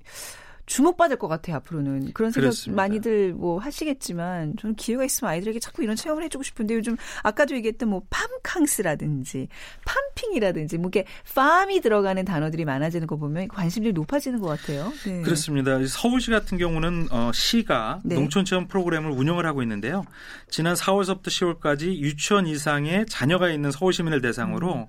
주목받을 0.72 1.18
것 1.18 1.28
같아요 1.28 1.58
앞으로는 1.58 2.14
그런 2.14 2.32
생각 2.32 2.46
그렇습니다. 2.46 2.82
많이들 2.82 3.34
뭐 3.34 3.60
하시겠지만 3.60 4.56
저는 4.58 4.76
기회가 4.76 5.04
있으면 5.04 5.34
아이들에게 5.34 5.60
자꾸 5.60 5.84
이런 5.84 5.98
체험을 5.98 6.24
해주고 6.24 6.44
싶은데 6.44 6.76
요즘 6.76 6.96
아까도 7.24 7.56
얘기했던 7.56 7.90
뭐 7.90 8.04
팜캉스라든지 8.10 9.50
팜핑이라든지 9.86 10.78
뭐 10.78 10.90
이렇게 10.94 11.06
팜이 11.36 11.82
들어가는 11.82 12.24
단어들이 12.24 12.64
많아지는 12.64 13.06
거 13.06 13.18
보면 13.18 13.50
관심들이 13.50 13.92
높아지는 13.92 14.40
것 14.40 14.48
같아요. 14.48 14.94
네. 15.06 15.22
그렇습니다. 15.22 15.78
서울시 15.86 16.32
같은 16.32 16.58
경우는 16.58 17.08
어, 17.12 17.32
시가 17.34 18.00
네. 18.06 18.16
농촌 18.16 18.46
체험 18.46 18.68
프로그램을 18.68 19.12
운영을 19.12 19.46
하고 19.46 19.62
있는데요. 19.64 20.06
지난 20.50 20.76
4월서부터 20.76 21.26
10월까지 21.60 21.98
유치원 21.98 22.48
이상의 22.48 23.08
자녀가 23.10 23.50
있는 23.50 23.72
서울 23.72 23.92
시민을 23.92 24.22
대상으로 24.22 24.88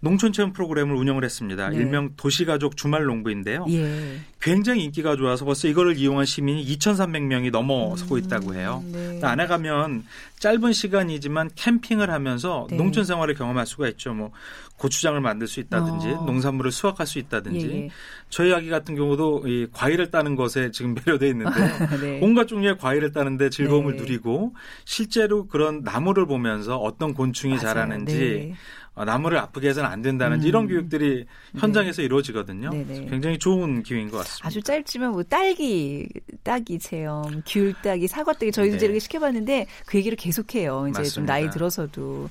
농촌 0.00 0.32
체험 0.32 0.52
프로그램을 0.52 0.94
운영을 0.96 1.24
했습니다. 1.24 1.70
네. 1.70 1.76
일명 1.76 2.10
도시가족 2.16 2.76
주말 2.76 3.04
농부인데요. 3.04 3.64
예. 3.70 4.18
굉장히 4.40 4.84
인기가 4.84 5.14
좋아서 5.22 5.44
벌써 5.44 5.68
이거를 5.68 5.96
이용한 5.96 6.26
시민이 6.26 6.64
2,300명이 6.76 7.50
넘어서고 7.50 8.18
있다고 8.18 8.54
해요. 8.54 8.84
네. 8.92 9.20
안에 9.22 9.46
가면 9.46 10.04
짧은 10.38 10.72
시간이지만 10.72 11.50
캠핑을 11.54 12.10
하면서 12.10 12.66
네. 12.70 12.76
농촌 12.76 13.04
생활을 13.04 13.34
경험할 13.34 13.66
수가 13.66 13.88
있죠. 13.90 14.12
뭐 14.12 14.32
고추장을 14.76 15.20
만들 15.20 15.46
수 15.46 15.60
있다든지 15.60 16.10
어. 16.18 16.24
농산물을 16.24 16.72
수확할 16.72 17.06
수 17.06 17.20
있다든지 17.20 17.66
예, 17.68 17.72
예. 17.84 17.88
저희 18.30 18.52
아기 18.52 18.68
같은 18.68 18.96
경우도 18.96 19.44
이 19.46 19.68
과일을 19.72 20.10
따는 20.10 20.34
것에 20.34 20.72
지금 20.72 20.94
매료돼 21.06 21.28
있는데 21.28 21.52
네. 22.02 22.18
온갖 22.20 22.48
종류의 22.48 22.78
과일을 22.78 23.12
따는데 23.12 23.50
즐거움을 23.50 23.92
네. 23.92 24.02
누리고 24.02 24.54
실제로 24.84 25.46
그런 25.46 25.82
나무를 25.84 26.26
보면서 26.26 26.78
어떤 26.78 27.14
곤충이 27.14 27.54
맞아요. 27.54 27.62
자라는지 27.62 28.16
네. 28.16 28.54
어, 28.54 28.56
나무를 28.94 29.38
아프게 29.38 29.70
해서는 29.70 29.88
안 29.88 30.02
된다는지 30.02 30.46
음. 30.46 30.48
이런 30.48 30.68
교육들이 30.68 31.26
현장에서 31.58 32.02
이루어지거든요. 32.02 32.70
네, 32.70 32.78
네. 32.78 32.84
그래서 32.84 33.02
굉장히 33.06 33.38
좋은 33.38 33.82
기회인 33.82 34.10
것 34.10 34.18
같습니다. 34.18 34.46
아주 34.46 34.62
짧지만 34.62 35.12
뭐 35.12 35.22
딸기 35.22 36.08
따기 36.42 36.78
체험, 36.78 37.42
귤 37.46 37.74
따기, 37.82 38.06
사과 38.06 38.32
따기 38.32 38.52
저희도 38.52 38.72
네. 38.72 38.76
이제 38.76 38.86
이렇게 38.86 38.98
시켜봤는데 39.00 39.66
그 39.86 39.98
얘기를 39.98 40.16
계속해요. 40.16 40.88
이제 40.88 41.02
좀 41.02 41.02
맞습니다. 41.02 41.32
나이 41.32 41.50
들어서도 41.50 42.28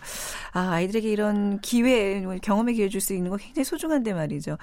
아 0.53 0.71
아이들에게 0.71 1.09
이런 1.09 1.59
기회, 1.61 2.21
뭐 2.21 2.35
경험의 2.41 2.75
기회 2.75 2.87
줄 2.87 3.01
수 3.01 3.13
있는 3.13 3.31
거 3.31 3.37
굉장히 3.37 3.65
소중한데 3.65 4.13
말이죠. 4.13 4.57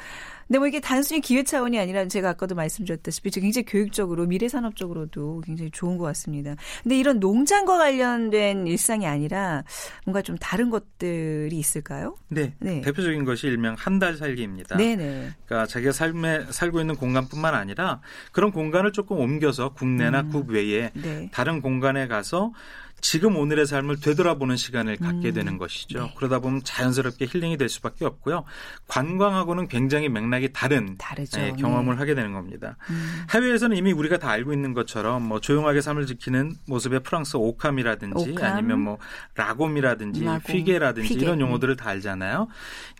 근데 0.46 0.58
뭐 0.60 0.66
이게 0.66 0.80
단순히 0.80 1.20
기회 1.20 1.42
차원이 1.42 1.78
아니라 1.78 2.06
제가 2.06 2.30
아까도 2.30 2.54
말씀드렸다시피 2.54 3.30
굉장히 3.30 3.66
교육적으로 3.66 4.26
미래 4.26 4.48
산업 4.48 4.76
적으로도 4.76 5.42
굉장히 5.44 5.70
좋은 5.70 5.98
것 5.98 6.04
같습니다. 6.06 6.54
근데 6.82 6.98
이런 6.98 7.18
농장과 7.20 7.76
관련된 7.76 8.66
일상이 8.66 9.06
아니라 9.06 9.64
뭔가 10.06 10.22
좀 10.22 10.38
다른 10.38 10.70
것들이 10.70 11.58
있을까 11.58 11.87
요? 12.02 12.16
네. 12.28 12.54
네. 12.60 12.80
대표적인 12.82 13.24
것이 13.24 13.46
일명 13.46 13.74
한 13.78 13.98
달 13.98 14.16
살기입니다. 14.16 14.76
네네. 14.76 15.30
그러니까 15.46 15.66
자기가 15.66 15.92
삶에 15.92 16.46
살고 16.50 16.80
있는 16.80 16.94
공간뿐만 16.94 17.54
아니라 17.54 18.00
그런 18.32 18.52
공간을 18.52 18.92
조금 18.92 19.18
옮겨서 19.18 19.70
국내나 19.74 20.20
음. 20.20 20.30
국외에 20.30 20.90
네. 20.94 21.30
다른 21.32 21.60
공간에 21.60 22.06
가서 22.06 22.52
지금 23.00 23.36
오늘의 23.36 23.66
삶을 23.66 24.00
되돌아보는 24.00 24.56
시간을 24.56 24.96
갖게 24.96 25.28
음. 25.28 25.34
되는 25.34 25.58
것이죠. 25.58 26.02
네. 26.02 26.14
그러다 26.16 26.40
보면 26.40 26.62
자연스럽게 26.64 27.26
힐링이 27.26 27.56
될 27.56 27.68
수밖에 27.68 28.04
없고요. 28.04 28.44
관광하고는 28.88 29.68
굉장히 29.68 30.08
맥락이 30.08 30.52
다른. 30.52 30.96
예, 31.38 31.52
경험을 31.52 32.00
하게 32.00 32.14
되는 32.14 32.32
겁니다. 32.32 32.76
음. 32.90 33.22
해외에서는 33.30 33.76
이미 33.76 33.92
우리가 33.92 34.18
다 34.18 34.30
알고 34.30 34.52
있는 34.52 34.74
것처럼 34.74 35.22
뭐 35.22 35.40
조용하게 35.40 35.80
삶을 35.80 36.06
지키는 36.06 36.56
모습의 36.66 37.00
프랑스 37.00 37.36
au 37.36 37.48
calme이라든지 37.48 38.32
au 38.32 38.35
calme. 38.35 38.44
아니면 38.44 38.80
뭐 38.80 38.98
lagom이라든지 39.34 40.24
lagom, 40.24 40.54
hygge라든지 40.54 41.08
hygge. 41.08 41.24
이런 41.24 41.40
용어들을 41.40 41.76
다 41.76 41.90
알잖아요. 41.90 42.48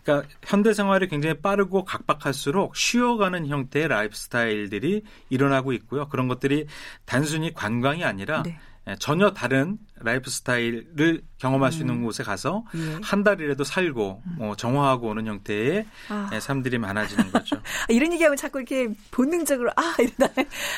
그러니까 0.03 0.27
현대 0.43 0.73
생활이 0.73 1.07
굉장히 1.07 1.39
빠르고 1.39 1.85
각박할수록 1.85 2.75
쉬어가는 2.75 3.47
형태의 3.47 3.87
라이프 3.87 4.15
스타일들이 4.15 5.03
일어나고 5.29 5.73
있고요. 5.73 6.07
그런 6.07 6.27
것들이 6.27 6.67
단순히 7.05 7.53
관광이 7.53 8.03
아니라 8.03 8.43
네. 8.43 8.59
예, 8.89 8.95
전혀 8.99 9.31
다른 9.31 9.77
라이프 10.01 10.29
스타일을 10.29 11.21
경험할 11.37 11.71
수 11.71 11.79
음. 11.79 11.81
있는 11.81 12.03
곳에 12.03 12.23
가서 12.23 12.63
예. 12.75 12.99
한 13.03 13.23
달이라도 13.23 13.63
살고 13.63 14.23
뭐 14.37 14.55
정화하고 14.55 15.09
오는 15.09 15.27
형태의 15.27 15.85
아. 16.09 16.29
예, 16.33 16.39
삶들이 16.39 16.77
많아지는 16.77 17.31
거죠. 17.31 17.57
아, 17.87 17.87
이런 17.89 18.13
얘기하면 18.13 18.37
자꾸 18.37 18.59
이렇게 18.59 18.89
본능적으로 19.11 19.71
아 19.75 19.95
이러다 19.99 20.29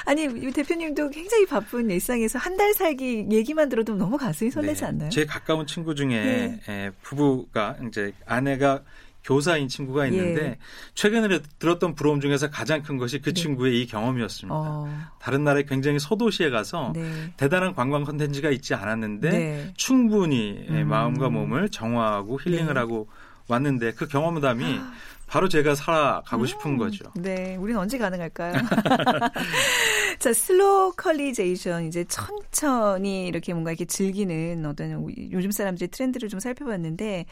아니 0.05 0.23
이 0.23 0.51
대표님도 0.51 1.09
굉장히 1.09 1.45
바쁜 1.45 1.89
일상에서 1.89 2.39
한 2.39 2.51
달 2.57 2.73
살기 2.73 3.27
얘기만 3.31 3.69
들어도 3.69 3.95
너무 3.95 4.17
가슴이 4.17 4.51
설레지 4.51 4.81
네. 4.81 4.87
않나요? 4.87 5.09
제 5.09 5.25
가까운 5.25 5.65
친구 5.65 5.95
중에 5.95 6.09
네. 6.09 6.61
에, 6.67 6.91
부부가 7.01 7.77
이제 7.87 8.11
아내가 8.25 8.83
교사인 9.23 9.67
친구가 9.67 10.07
있는데 10.07 10.45
예. 10.45 10.57
최근에 10.95 11.39
들었던 11.59 11.95
부러움 11.95 12.21
중에서 12.21 12.49
가장 12.49 12.81
큰 12.81 12.97
것이 12.97 13.19
그 13.19 13.33
네. 13.33 13.41
친구의 13.41 13.81
이 13.81 13.87
경험이었습니다. 13.87 14.55
어, 14.55 14.89
다른 15.19 15.43
나라의 15.43 15.65
굉장히 15.65 15.99
소도시에 15.99 16.49
가서 16.49 16.91
네. 16.95 17.33
대단한 17.37 17.75
관광 17.75 18.03
컨텐츠가 18.03 18.49
있지 18.49 18.73
않았는데 18.73 19.29
네. 19.29 19.73
충분히 19.77 20.65
에, 20.67 20.81
음. 20.81 20.87
마음과 20.87 21.29
몸을 21.29 21.69
정화하고 21.69 22.39
힐링을 22.41 22.73
네. 22.73 22.79
하고 22.79 23.07
왔는데 23.47 23.93
그 23.93 24.07
경험담이 24.07 24.79
바로 25.27 25.47
제가 25.47 25.75
살아가고 25.75 26.45
싶은 26.45 26.75
거죠. 26.75 27.05
네, 27.15 27.55
우리는 27.55 27.79
언제 27.79 27.97
가능할까요? 27.97 28.53
자, 30.19 30.33
slocalization 30.33 31.85
이제 31.85 32.03
천천히 32.03 33.27
이렇게 33.27 33.53
뭔가 33.53 33.71
이렇게 33.71 33.85
즐기는 33.85 34.65
어떤 34.65 35.07
요즘 35.31 35.51
사람들의 35.51 35.87
트렌드를 35.87 36.27
좀 36.27 36.41
살펴봤는데 36.41 37.27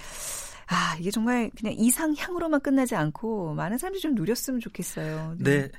아, 0.70 0.96
이게 1.00 1.10
정말 1.10 1.50
그냥 1.58 1.74
이상향으로만 1.78 2.62
끝나지 2.62 2.96
않고 2.96 3.56
많은 3.56 3.78
사람들이 3.78 4.02
좀 4.02 4.14
누렸으면 4.14 4.60
좋겠어요. 4.60 5.36
네. 5.40 5.70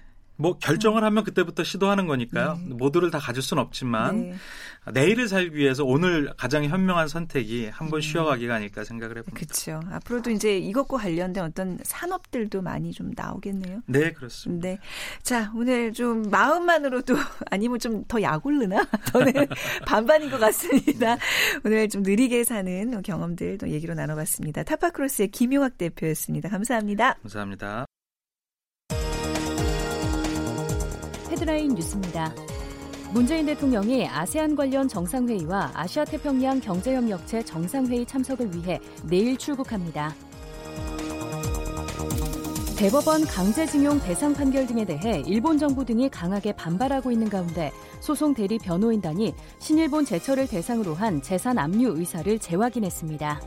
뭐 0.40 0.59
결정을 0.59 1.04
하면 1.04 1.25
그때부터 1.25 1.62
시도하는 1.64 2.06
거니까요. 2.06 2.59
네. 2.66 2.75
모두를 2.75 3.11
다 3.11 3.18
가질 3.18 3.42
수는 3.42 3.62
없지만 3.62 4.20
네. 4.30 4.35
내일을 4.92 5.28
살기 5.28 5.56
위해서 5.56 5.85
오늘 5.85 6.32
가장 6.37 6.64
현명한 6.64 7.09
선택이 7.09 7.68
한번 7.68 7.99
음. 7.99 8.00
쉬어가기가 8.00 8.54
아닐까 8.54 8.82
생각을 8.85 9.18
해봅니다. 9.18 9.38
그렇죠. 9.38 9.80
앞으로도 9.92 10.30
이제 10.30 10.59
이것과 10.59 10.97
관련된 10.99 11.44
어떤 11.44 11.78
산업들도 11.82 12.62
많이 12.62 12.92
좀 12.92 13.12
나오겠네요. 13.14 13.82
네, 13.87 14.12
그렇습니다. 14.12 14.68
네. 14.68 14.78
자, 15.23 15.52
오늘 15.54 15.92
좀 15.92 16.23
마음만으로도 16.30 17.14
아니면 17.50 17.78
좀 17.78 18.00
더 18.09 18.20
약올르나? 18.20 18.85
저는 19.12 19.32
반반인 19.87 20.30
것 20.30 20.38
같습니다. 20.38 21.16
오늘 21.64 21.88
좀 21.88 22.02
느리게 22.02 22.44
사는 22.44 23.02
경험들 23.02 23.59
또 23.59 23.68
얘기로 23.68 23.94
나눠봤습니다. 23.94 24.62
타파크로스의 24.64 25.28
김용학 25.28 25.78
대표였습니다. 25.78 26.49
감사합니다. 26.49 27.14
감사합니다. 27.23 27.89
헤드라인 31.40 31.75
뉴스입니다. 31.75 32.35
문재인 33.12 33.47
대통령이 33.47 34.06
아세안 34.06 34.54
관련 34.54 34.87
정상회의와 34.87 35.70
아시아 35.75 36.04
태평양 36.04 36.61
경제협력체 36.61 37.42
정상회의 37.44 38.04
참석을 38.04 38.54
위해 38.54 38.78
내일 39.04 39.38
출국합니다. 39.38 40.14
대법원 42.76 43.25
강제징용 43.25 44.00
배상 44.00 44.35
판결 44.35 44.66
등에 44.66 44.85
대해 44.85 45.23
일본 45.26 45.59
정부 45.59 45.85
등이 45.85 46.11
강하게 46.11 46.52
반발하고 46.52 47.11
있는 47.11 47.30
가운데 47.30 47.73
소송 48.00 48.35
대리 48.35 48.59
변호인단이 48.59 49.35
신일본 49.59 50.04
제철을 50.04 50.47
대상으로 50.47 50.94
한 50.94 51.23
재산 51.23 51.59
압류 51.59 51.94
의사를 51.97 52.38
재확인했습니다. 52.38 53.40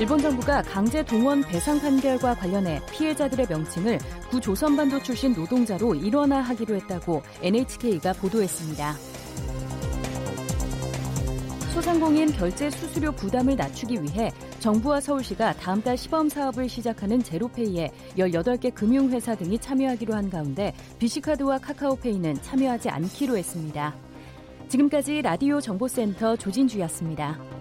일본 0.00 0.20
정부가 0.20 0.62
강제 0.62 1.04
동원 1.04 1.42
배상 1.42 1.80
판결과 1.80 2.34
관련해 2.34 2.80
피해자들의 2.92 3.46
명칭을 3.50 3.98
구조선반도 4.30 5.02
출신 5.02 5.32
노동자로 5.32 5.96
일원화하기로 5.96 6.76
했다고 6.76 7.20
NHK가 7.42 8.12
보도했습니다. 8.12 8.94
소상공인 11.74 12.30
결제 12.32 12.70
수수료 12.70 13.10
부담을 13.10 13.56
낮추기 13.56 14.00
위해 14.00 14.30
정부와 14.60 15.00
서울시가 15.00 15.54
다음 15.54 15.82
달 15.82 15.96
시범 15.96 16.28
사업을 16.28 16.68
시작하는 16.68 17.20
제로페이에 17.20 17.90
18개 18.18 18.72
금융회사 18.72 19.34
등이 19.34 19.58
참여하기로 19.58 20.14
한 20.14 20.30
가운데 20.30 20.74
비시카드와 21.00 21.58
카카오페이는 21.58 22.40
참여하지 22.42 22.88
않기로 22.88 23.36
했습니다. 23.36 23.96
지금까지 24.68 25.22
라디오 25.22 25.60
정보센터 25.60 26.36
조진주였습니다. 26.36 27.57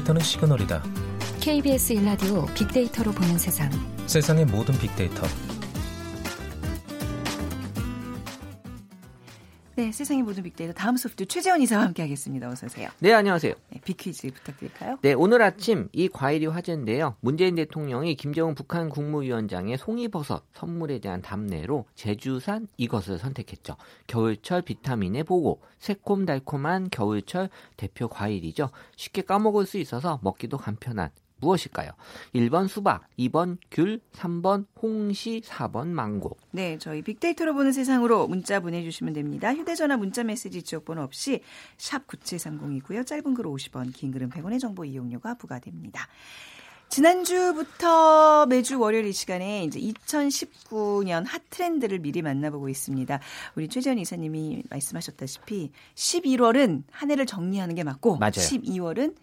데이터는 0.00 0.20
시그널이다. 0.22 0.82
KBS 1.40 1.94
일라디오 1.94 2.46
빅데이터로 2.54 3.12
보는 3.12 3.38
세상. 3.38 3.70
세상의 4.06 4.46
모든 4.46 4.76
빅데이터. 4.78 5.26
네, 9.80 9.92
세상의 9.92 10.22
모든 10.24 10.42
빅데이터 10.42 10.74
다음 10.74 10.98
소프트 10.98 11.24
최재원 11.24 11.62
이사와 11.62 11.84
함께하겠습니다. 11.84 12.50
어서 12.50 12.66
오세요. 12.66 12.90
네, 12.98 13.14
안녕하세요. 13.14 13.54
네, 13.70 13.80
빅퀴즈 13.82 14.30
부탁드릴까요? 14.30 14.98
네, 15.00 15.14
오늘 15.14 15.40
아침 15.40 15.88
이 15.92 16.06
과일이 16.06 16.44
화제인데요. 16.44 17.16
문재인 17.20 17.54
대통령이 17.54 18.14
김정은 18.14 18.54
북한 18.54 18.90
국무위원장의 18.90 19.78
송이버섯 19.78 20.44
선물에 20.52 20.98
대한 20.98 21.22
답례로 21.22 21.86
제주산 21.94 22.68
이것을 22.76 23.18
선택했죠. 23.18 23.76
겨울철 24.06 24.60
비타민의 24.60 25.24
보고, 25.24 25.62
새콤달콤한 25.78 26.90
겨울철 26.90 27.48
대표 27.78 28.08
과일이죠. 28.08 28.68
쉽게 28.96 29.22
까먹을 29.22 29.64
수 29.64 29.78
있어서 29.78 30.20
먹기도 30.22 30.58
간편한 30.58 31.08
무엇일까요? 31.40 31.90
1번 32.34 32.68
수박, 32.68 33.06
2번 33.18 33.58
귤, 33.70 34.00
3번 34.12 34.66
홍시, 34.80 35.42
4번 35.44 35.88
망고. 35.88 36.36
네, 36.52 36.78
저희 36.78 37.02
빅데이터로 37.02 37.54
보는 37.54 37.72
세상으로 37.72 38.26
문자 38.28 38.60
보내주시면 38.60 39.14
됩니다. 39.14 39.54
휴대전화 39.54 39.96
문자 39.96 40.24
메시지 40.24 40.62
지역번호 40.62 41.02
없이 41.02 41.42
샵 41.76 42.06
9730이고요. 42.06 43.06
짧은 43.06 43.34
글 43.34 43.44
50원, 43.44 43.92
긴 43.94 44.10
글은 44.10 44.30
100원의 44.30 44.60
정보 44.60 44.84
이용료가 44.84 45.34
부과됩니다. 45.34 46.08
지난주부터 46.90 48.46
매주 48.46 48.80
월요일 48.80 49.06
이 49.06 49.12
시간에 49.12 49.62
이제 49.62 49.78
2019년 49.78 51.24
핫 51.24 51.40
트렌드를 51.48 52.00
미리 52.00 52.20
만나보고 52.20 52.68
있습니다. 52.68 53.20
우리 53.54 53.68
최재현 53.68 53.98
이사님이 53.98 54.64
말씀하셨다시피 54.68 55.70
11월은 55.94 56.82
한 56.90 57.10
해를 57.12 57.26
정리하는 57.26 57.76
게 57.76 57.84
맞고 57.84 58.16
맞아요. 58.16 58.32
12월은 58.32 59.14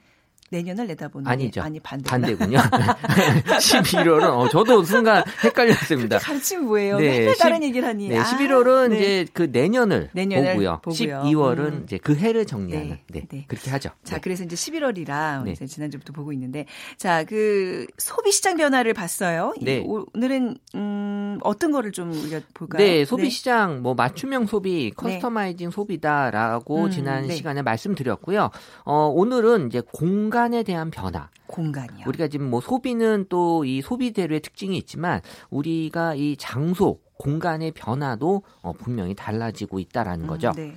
내년을 0.50 0.88
내다보는 0.88 1.28
아니죠. 1.28 1.62
게 1.62 1.66
아니 1.66 1.80
반대 1.80 2.10
반대군요. 2.10 2.58
11월은 3.60 4.24
어, 4.24 4.50
저도 4.50 4.84
순간 4.84 5.24
헷갈렸습니다. 5.44 6.20
가르침이 6.20 6.64
뭐예요? 6.64 6.98
네, 7.00 7.20
맨날 7.20 7.36
다른 7.36 7.58
십- 7.58 7.64
얘기를 7.64 7.88
하니. 7.88 8.08
네, 8.10 8.18
아, 8.18 8.24
11월은 8.24 8.90
네. 8.90 8.98
이제 8.98 9.26
그 9.34 9.50
내년을, 9.52 10.10
내년을 10.14 10.52
보고요. 10.54 10.80
보고요. 10.84 11.22
12월은 11.26 11.60
음. 11.60 11.82
이제 11.86 11.98
그 11.98 12.16
해를 12.16 12.46
정리하는. 12.46 12.90
네, 12.90 13.04
네, 13.12 13.26
네. 13.30 13.46
그렇게 13.48 13.70
하죠. 13.72 13.90
자, 14.04 14.16
네. 14.16 14.22
그래서 14.22 14.44
이제 14.44 14.56
11월이라 14.56 15.44
네. 15.44 15.52
이제 15.52 15.66
지난주부터 15.66 16.14
보고 16.14 16.32
있는데, 16.34 16.66
자, 16.98 17.24
그 17.26 17.86
소비 17.98 18.32
시장 18.32 18.56
변화를 18.58 18.94
봤어요. 18.94 19.54
이 19.60 19.66
네. 19.66 19.84
오늘은 19.86 20.58
음, 20.76 21.40
어떤 21.44 21.72
거를 21.72 21.92
좀 21.92 22.12
우리가 22.12 22.40
볼까요? 22.54 22.82
네, 22.86 23.04
소비 23.06 23.30
시장 23.30 23.82
뭐 23.82 23.94
맞춤형 23.96 24.46
소비, 24.46 24.92
커스터마이징 24.96 25.72
소비다라고 25.72 26.86
음, 26.86 26.92
지난 26.92 27.28
네. 27.28 27.36
시간에 27.36 27.62
말씀드렸고요. 27.62 28.50
어, 28.86 29.12
오늘은 29.14 29.68
이제 29.68 29.82
공간 29.92 30.37
에 30.54 30.64
대한 30.64 30.92
변화. 30.92 31.30
공간이요. 31.48 32.06
우리가 32.08 32.28
지금 32.28 32.50
뭐 32.50 32.62
소비는 32.62 33.26
또 33.30 33.64
이 33.66 33.82
소비대로의 33.82 34.42
특징이 34.42 34.78
있지만 34.78 35.22
우리가 35.50 36.16
이 36.16 36.36
장소, 36.38 37.00
공간의 37.18 37.72
변화도 37.72 38.44
어, 38.62 38.74
분명히 38.74 39.16
달라지고 39.16 39.80
있다라는 39.80 40.28
거죠. 40.28 40.50
음, 40.50 40.54
네. 40.56 40.76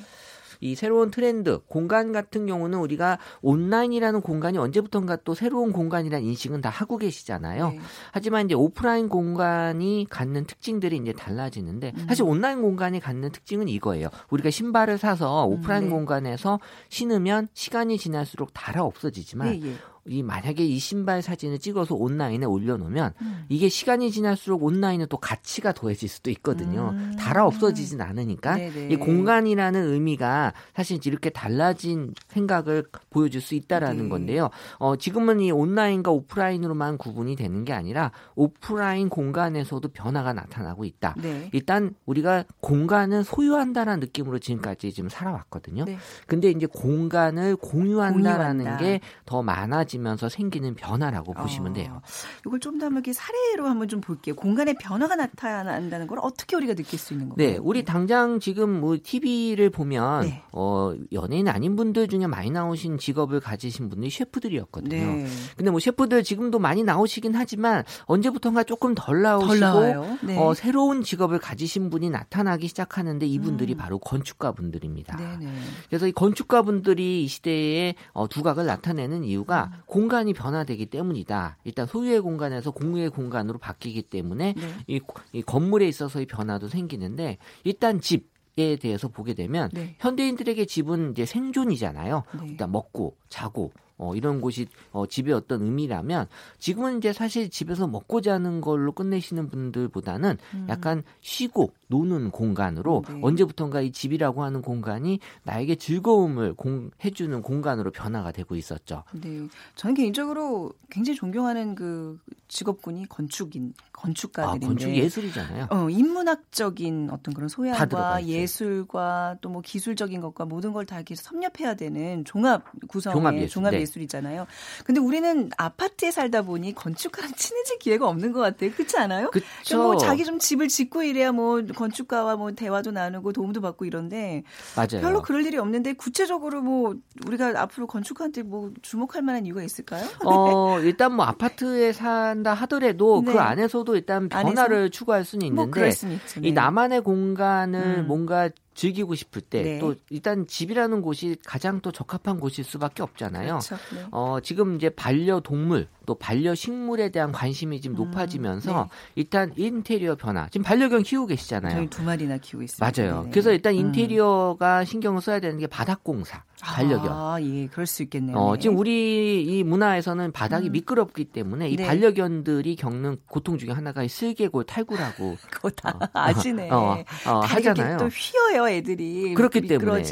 이 0.60 0.74
새로운 0.74 1.10
트렌드, 1.10 1.60
공간 1.66 2.12
같은 2.12 2.46
경우는 2.46 2.78
우리가 2.78 3.18
온라인이라는 3.42 4.20
공간이 4.20 4.58
언제부턴가 4.58 5.16
또 5.24 5.34
새로운 5.34 5.72
공간이라는 5.72 6.26
인식은 6.26 6.60
다 6.60 6.68
하고 6.68 6.96
계시잖아요. 6.98 7.70
네. 7.70 7.80
하지만 8.12 8.46
이제 8.46 8.54
오프라인 8.54 9.08
공간이 9.08 10.06
갖는 10.08 10.46
특징들이 10.46 10.96
이제 10.96 11.12
달라지는데 11.12 11.92
음. 11.96 12.06
사실 12.08 12.24
온라인 12.24 12.62
공간이 12.62 13.00
갖는 13.00 13.30
특징은 13.32 13.68
이거예요. 13.68 14.08
우리가 14.30 14.50
신발을 14.50 14.98
사서 14.98 15.44
오프라인 15.46 15.84
네. 15.84 15.90
공간에서 15.90 16.60
신으면 16.88 17.48
시간이 17.54 17.98
지날수록 17.98 18.52
달아 18.52 18.82
없어지지만 18.82 19.54
예, 19.54 19.68
예. 19.68 19.74
이 20.06 20.22
만약에 20.22 20.64
이 20.64 20.78
신발 20.78 21.22
사진을 21.22 21.58
찍어서 21.58 21.94
온라인에 21.94 22.46
올려놓으면 22.46 23.12
음. 23.20 23.44
이게 23.48 23.68
시간이 23.68 24.10
지날수록 24.10 24.62
온라인은 24.62 25.06
또 25.08 25.18
가치가 25.18 25.72
더해질 25.72 26.08
수도 26.08 26.30
있거든요. 26.30 26.90
음. 26.94 27.16
달아 27.18 27.44
없어지진 27.46 28.00
않으니까 28.00 28.56
네네. 28.56 28.88
이 28.90 28.96
공간이라는 28.96 29.92
의미가 29.92 30.54
사실 30.74 30.98
이렇게 31.06 31.30
달라진 31.30 32.14
생각을 32.28 32.84
보여줄 33.10 33.40
수 33.40 33.54
있다라는 33.54 34.04
네. 34.04 34.08
건데요. 34.08 34.50
어, 34.78 34.96
지금은 34.96 35.40
이 35.40 35.50
온라인과 35.50 36.10
오프라인으로만 36.10 36.96
구분이 36.96 37.36
되는 37.36 37.64
게 37.64 37.72
아니라 37.72 38.12
오프라인 38.34 39.08
공간에서도 39.08 39.86
변화가 39.88 40.32
나타나고 40.32 40.84
있다. 40.84 41.14
네. 41.18 41.50
일단 41.52 41.94
우리가 42.06 42.44
공간을 42.60 43.24
소유한다라는 43.24 44.00
느낌으로 44.00 44.38
지금까지 44.38 44.92
지금 44.92 45.08
살아왔거든요. 45.10 45.84
네. 45.84 45.98
근데 46.26 46.50
이제 46.50 46.66
공간을 46.66 47.56
공유한다라는 47.56 48.64
공유한다. 48.64 49.00
게더 49.24 49.42
많아 49.42 49.84
지면서 49.90 50.28
생기는 50.28 50.74
변화라고 50.74 51.34
보시면 51.34 51.72
어, 51.72 51.74
돼요. 51.74 52.00
이걸 52.46 52.60
좀더 52.60 52.88
이렇게 52.88 53.12
사례로 53.12 53.66
한번 53.66 53.88
좀 53.88 54.00
볼게요. 54.00 54.34
공간의 54.36 54.74
변화가 54.80 55.16
나타난다는 55.16 56.06
걸 56.06 56.18
어떻게 56.22 56.56
우리가 56.56 56.74
느낄 56.74 56.98
수 56.98 57.12
있는 57.12 57.28
건가요? 57.28 57.46
네, 57.46 57.58
우리 57.60 57.84
당장 57.84 58.38
지금 58.38 58.80
뭐 58.80 58.96
TV를 59.02 59.70
보면 59.70 60.22
네. 60.22 60.42
어 60.52 60.94
연예인 61.12 61.48
아닌 61.48 61.74
분들 61.76 62.08
중에 62.08 62.26
많이 62.26 62.50
나오신 62.50 62.98
직업을 62.98 63.40
가지신 63.40 63.88
분들이 63.88 64.10
셰프들이었거든요. 64.10 64.90
네. 64.90 65.26
근데 65.56 65.70
뭐 65.70 65.80
셰프들 65.80 66.22
지금도 66.22 66.58
많이 66.58 66.84
나오시긴 66.84 67.34
하지만 67.34 67.84
언제부턴가 68.04 68.64
조금 68.64 68.94
덜 68.94 69.22
나오시고. 69.22 70.18
네. 70.22 70.38
어, 70.38 70.54
새로운 70.54 71.02
직업을 71.02 71.38
가지신 71.38 71.90
분이 71.90 72.10
나타나기 72.10 72.68
시작하는데 72.68 73.26
이분들이 73.26 73.74
음. 73.74 73.76
바로 73.76 73.98
건축가 73.98 74.52
분들입니다. 74.52 75.16
네네. 75.16 75.52
그래서 75.88 76.06
이 76.06 76.12
건축가 76.12 76.62
분들이 76.62 77.24
이 77.24 77.28
시대에 77.28 77.94
어, 78.12 78.28
두각을 78.28 78.66
나타내는 78.66 79.24
이유가 79.24 79.70
음. 79.72 79.80
공간이 79.90 80.32
변화되기 80.32 80.86
때문이다. 80.86 81.58
일단 81.64 81.86
소유의 81.86 82.20
공간에서 82.20 82.70
공유의 82.70 83.10
공간으로 83.10 83.58
바뀌기 83.58 84.02
때문에 84.02 84.54
네. 84.56 84.62
이, 84.86 85.00
이 85.32 85.42
건물에 85.42 85.86
있어서의 85.88 86.26
변화도 86.26 86.68
생기는데 86.68 87.38
일단 87.64 88.00
집 88.00 88.30
에 88.58 88.76
대해서 88.76 89.08
보게 89.08 89.34
되면 89.34 89.70
네. 89.72 89.94
현대인들에게 90.00 90.64
집은 90.66 91.12
이제 91.12 91.24
생존이잖아요. 91.24 92.24
네. 92.40 92.48
일단 92.48 92.72
먹고 92.72 93.16
자고 93.28 93.72
어, 94.00 94.14
이런 94.14 94.40
곳이 94.40 94.66
어, 94.92 95.06
집의 95.06 95.34
어떤 95.34 95.62
의미라면 95.62 96.26
지금은 96.58 96.98
이제 96.98 97.12
사실 97.12 97.50
집에서 97.50 97.86
먹고 97.86 98.20
자는 98.22 98.60
걸로 98.60 98.92
끝내시는 98.92 99.48
분들보다는 99.48 100.38
음. 100.54 100.66
약간 100.68 101.02
쉬고 101.20 101.72
노는 101.88 102.30
공간으로 102.30 103.04
네. 103.08 103.20
언제부턴가 103.22 103.82
이 103.82 103.92
집이라고 103.92 104.42
하는 104.42 104.62
공간이 104.62 105.20
나에게 105.42 105.74
즐거움을 105.74 106.54
공, 106.54 106.90
해주는 107.04 107.42
공간으로 107.42 107.90
변화가 107.90 108.32
되고 108.32 108.56
있었죠. 108.56 109.04
네. 109.12 109.46
저는 109.74 109.94
개인적으로 109.94 110.72
굉장히 110.88 111.16
존경하는 111.16 111.74
그 111.74 112.18
직업군이 112.48 113.06
건축인 113.08 113.74
아, 113.76 113.90
건축가들인데 113.92 114.66
건축 114.66 114.90
예술이잖아요. 114.96 115.66
어, 115.70 115.90
인문학적인 115.90 117.10
어떤 117.10 117.34
그런 117.34 117.48
소양과. 117.48 118.24
예술과 118.26 119.36
또 119.42 119.50
뭐 119.50 119.60
기술적인 119.62 120.20
것과 120.20 120.44
모든 120.46 120.72
걸 120.72 120.86
다 120.86 120.96
이렇게 120.96 121.14
섭렵해야 121.14 121.74
되는 121.74 122.24
종합 122.24 122.64
구성의 122.88 123.14
종합 123.14 123.34
예술, 123.34 123.48
종합 123.48 123.70
네. 123.72 123.80
예술이잖아요. 123.90 124.46
근데 124.84 125.00
우리는 125.00 125.50
아파트에 125.56 126.10
살다 126.10 126.42
보니 126.42 126.74
건축가랑 126.74 127.32
친해질 127.34 127.78
기회가 127.78 128.08
없는 128.08 128.32
것 128.32 128.40
같아요. 128.40 128.70
그렇지 128.70 128.96
않아요? 128.98 129.30
그쵸. 129.30 129.76
뭐 129.76 129.96
자기 129.96 130.24
좀 130.24 130.38
집을 130.38 130.68
짓고 130.68 131.02
이래야 131.02 131.32
뭐 131.32 131.62
건축가와 131.62 132.36
뭐 132.36 132.52
대화도 132.52 132.92
나누고 132.92 133.32
도움도 133.32 133.60
받고 133.60 133.84
이런데 133.84 134.42
맞아요. 134.76 135.00
별로 135.02 135.22
그럴 135.22 135.44
일이 135.44 135.58
없는데 135.58 135.94
구체적으로 135.94 136.62
뭐 136.62 136.94
우리가 137.26 137.52
앞으로 137.56 137.86
건축가한테 137.86 138.42
뭐 138.42 138.70
주목할 138.82 139.22
만한 139.22 139.46
이유가 139.46 139.62
있을까요? 139.62 140.08
어, 140.24 140.80
일단 140.80 141.14
뭐 141.14 141.24
아파트에 141.24 141.92
산다 141.92 142.54
하더라도 142.54 143.22
네. 143.24 143.32
그 143.32 143.38
안에서도 143.38 143.94
일단 143.96 144.28
변화를 144.28 144.90
추구할 144.90 145.24
수는 145.24 145.54
뭐 145.54 145.64
있는데 145.64 145.80
그럴 145.80 145.92
수는 145.92 146.16
있지. 146.16 146.40
이 146.40 146.42
네. 146.42 146.52
나만의 146.52 147.02
공간을 147.02 148.02
음. 148.02 148.06
뭔가 148.06 148.50
즐기고 148.74 149.14
싶을 149.14 149.42
때 149.42 149.62
네. 149.62 149.78
또 149.78 149.94
일단 150.10 150.46
집이라는 150.46 151.02
곳이 151.02 151.36
가장 151.44 151.80
또 151.80 151.92
적합한 151.92 152.40
곳일 152.40 152.64
수밖에 152.64 153.02
없잖아요. 153.02 153.58
그렇죠. 153.58 153.76
네. 153.94 154.06
어, 154.10 154.38
지금 154.42 154.76
이제 154.76 154.88
반려동물 154.90 155.88
또 156.06 156.14
반려식물에 156.14 157.10
대한 157.10 157.30
관심이 157.30 157.80
지금 157.80 157.96
음, 157.96 158.04
높아지면서 158.04 158.72
네. 158.84 158.88
일단 159.16 159.52
인테리어 159.56 160.16
변화. 160.16 160.48
지금 160.50 160.64
반려견 160.64 161.02
키우고 161.02 161.26
계시잖아요. 161.26 161.74
저희 161.74 161.86
두 161.88 162.02
마리나 162.02 162.38
키우고 162.38 162.62
있습니다. 162.64 163.02
맞아요. 163.02 163.20
네네. 163.20 163.30
그래서 163.30 163.52
일단 163.52 163.74
음. 163.74 163.78
인테리어가 163.80 164.84
신경을 164.84 165.20
써야 165.20 165.40
되는 165.40 165.58
게 165.58 165.66
바닥 165.66 166.02
공사, 166.02 166.42
반려견. 166.60 167.06
아, 167.10 167.38
예, 167.40 167.66
그럴 167.68 167.86
수 167.86 168.02
있겠네요. 168.02 168.36
어, 168.36 168.54
네. 168.54 168.60
지금 168.60 168.76
우리 168.78 169.42
이 169.44 169.62
문화에서는 169.62 170.32
바닥이 170.32 170.68
음. 170.68 170.72
미끄럽기 170.72 171.26
때문에 171.26 171.68
이 171.70 171.76
네. 171.76 171.86
반려견들이 171.86 172.76
겪는 172.76 173.18
고통 173.26 173.58
중에 173.58 173.70
하나가 173.70 174.02
이 174.02 174.08
슬개골 174.08 174.64
탈구라고 174.64 175.36
그거 175.50 175.70
다 175.70 175.96
어, 176.00 176.08
아시네. 176.12 176.70
어, 176.70 177.04
어, 177.26 177.40
다리가 177.42 177.70
하잖아요. 177.70 177.98
또 177.98 178.06
휘어요, 178.06 178.68
애들이. 178.70 179.34
그렇기 179.34 179.62
때문에. 179.62 180.02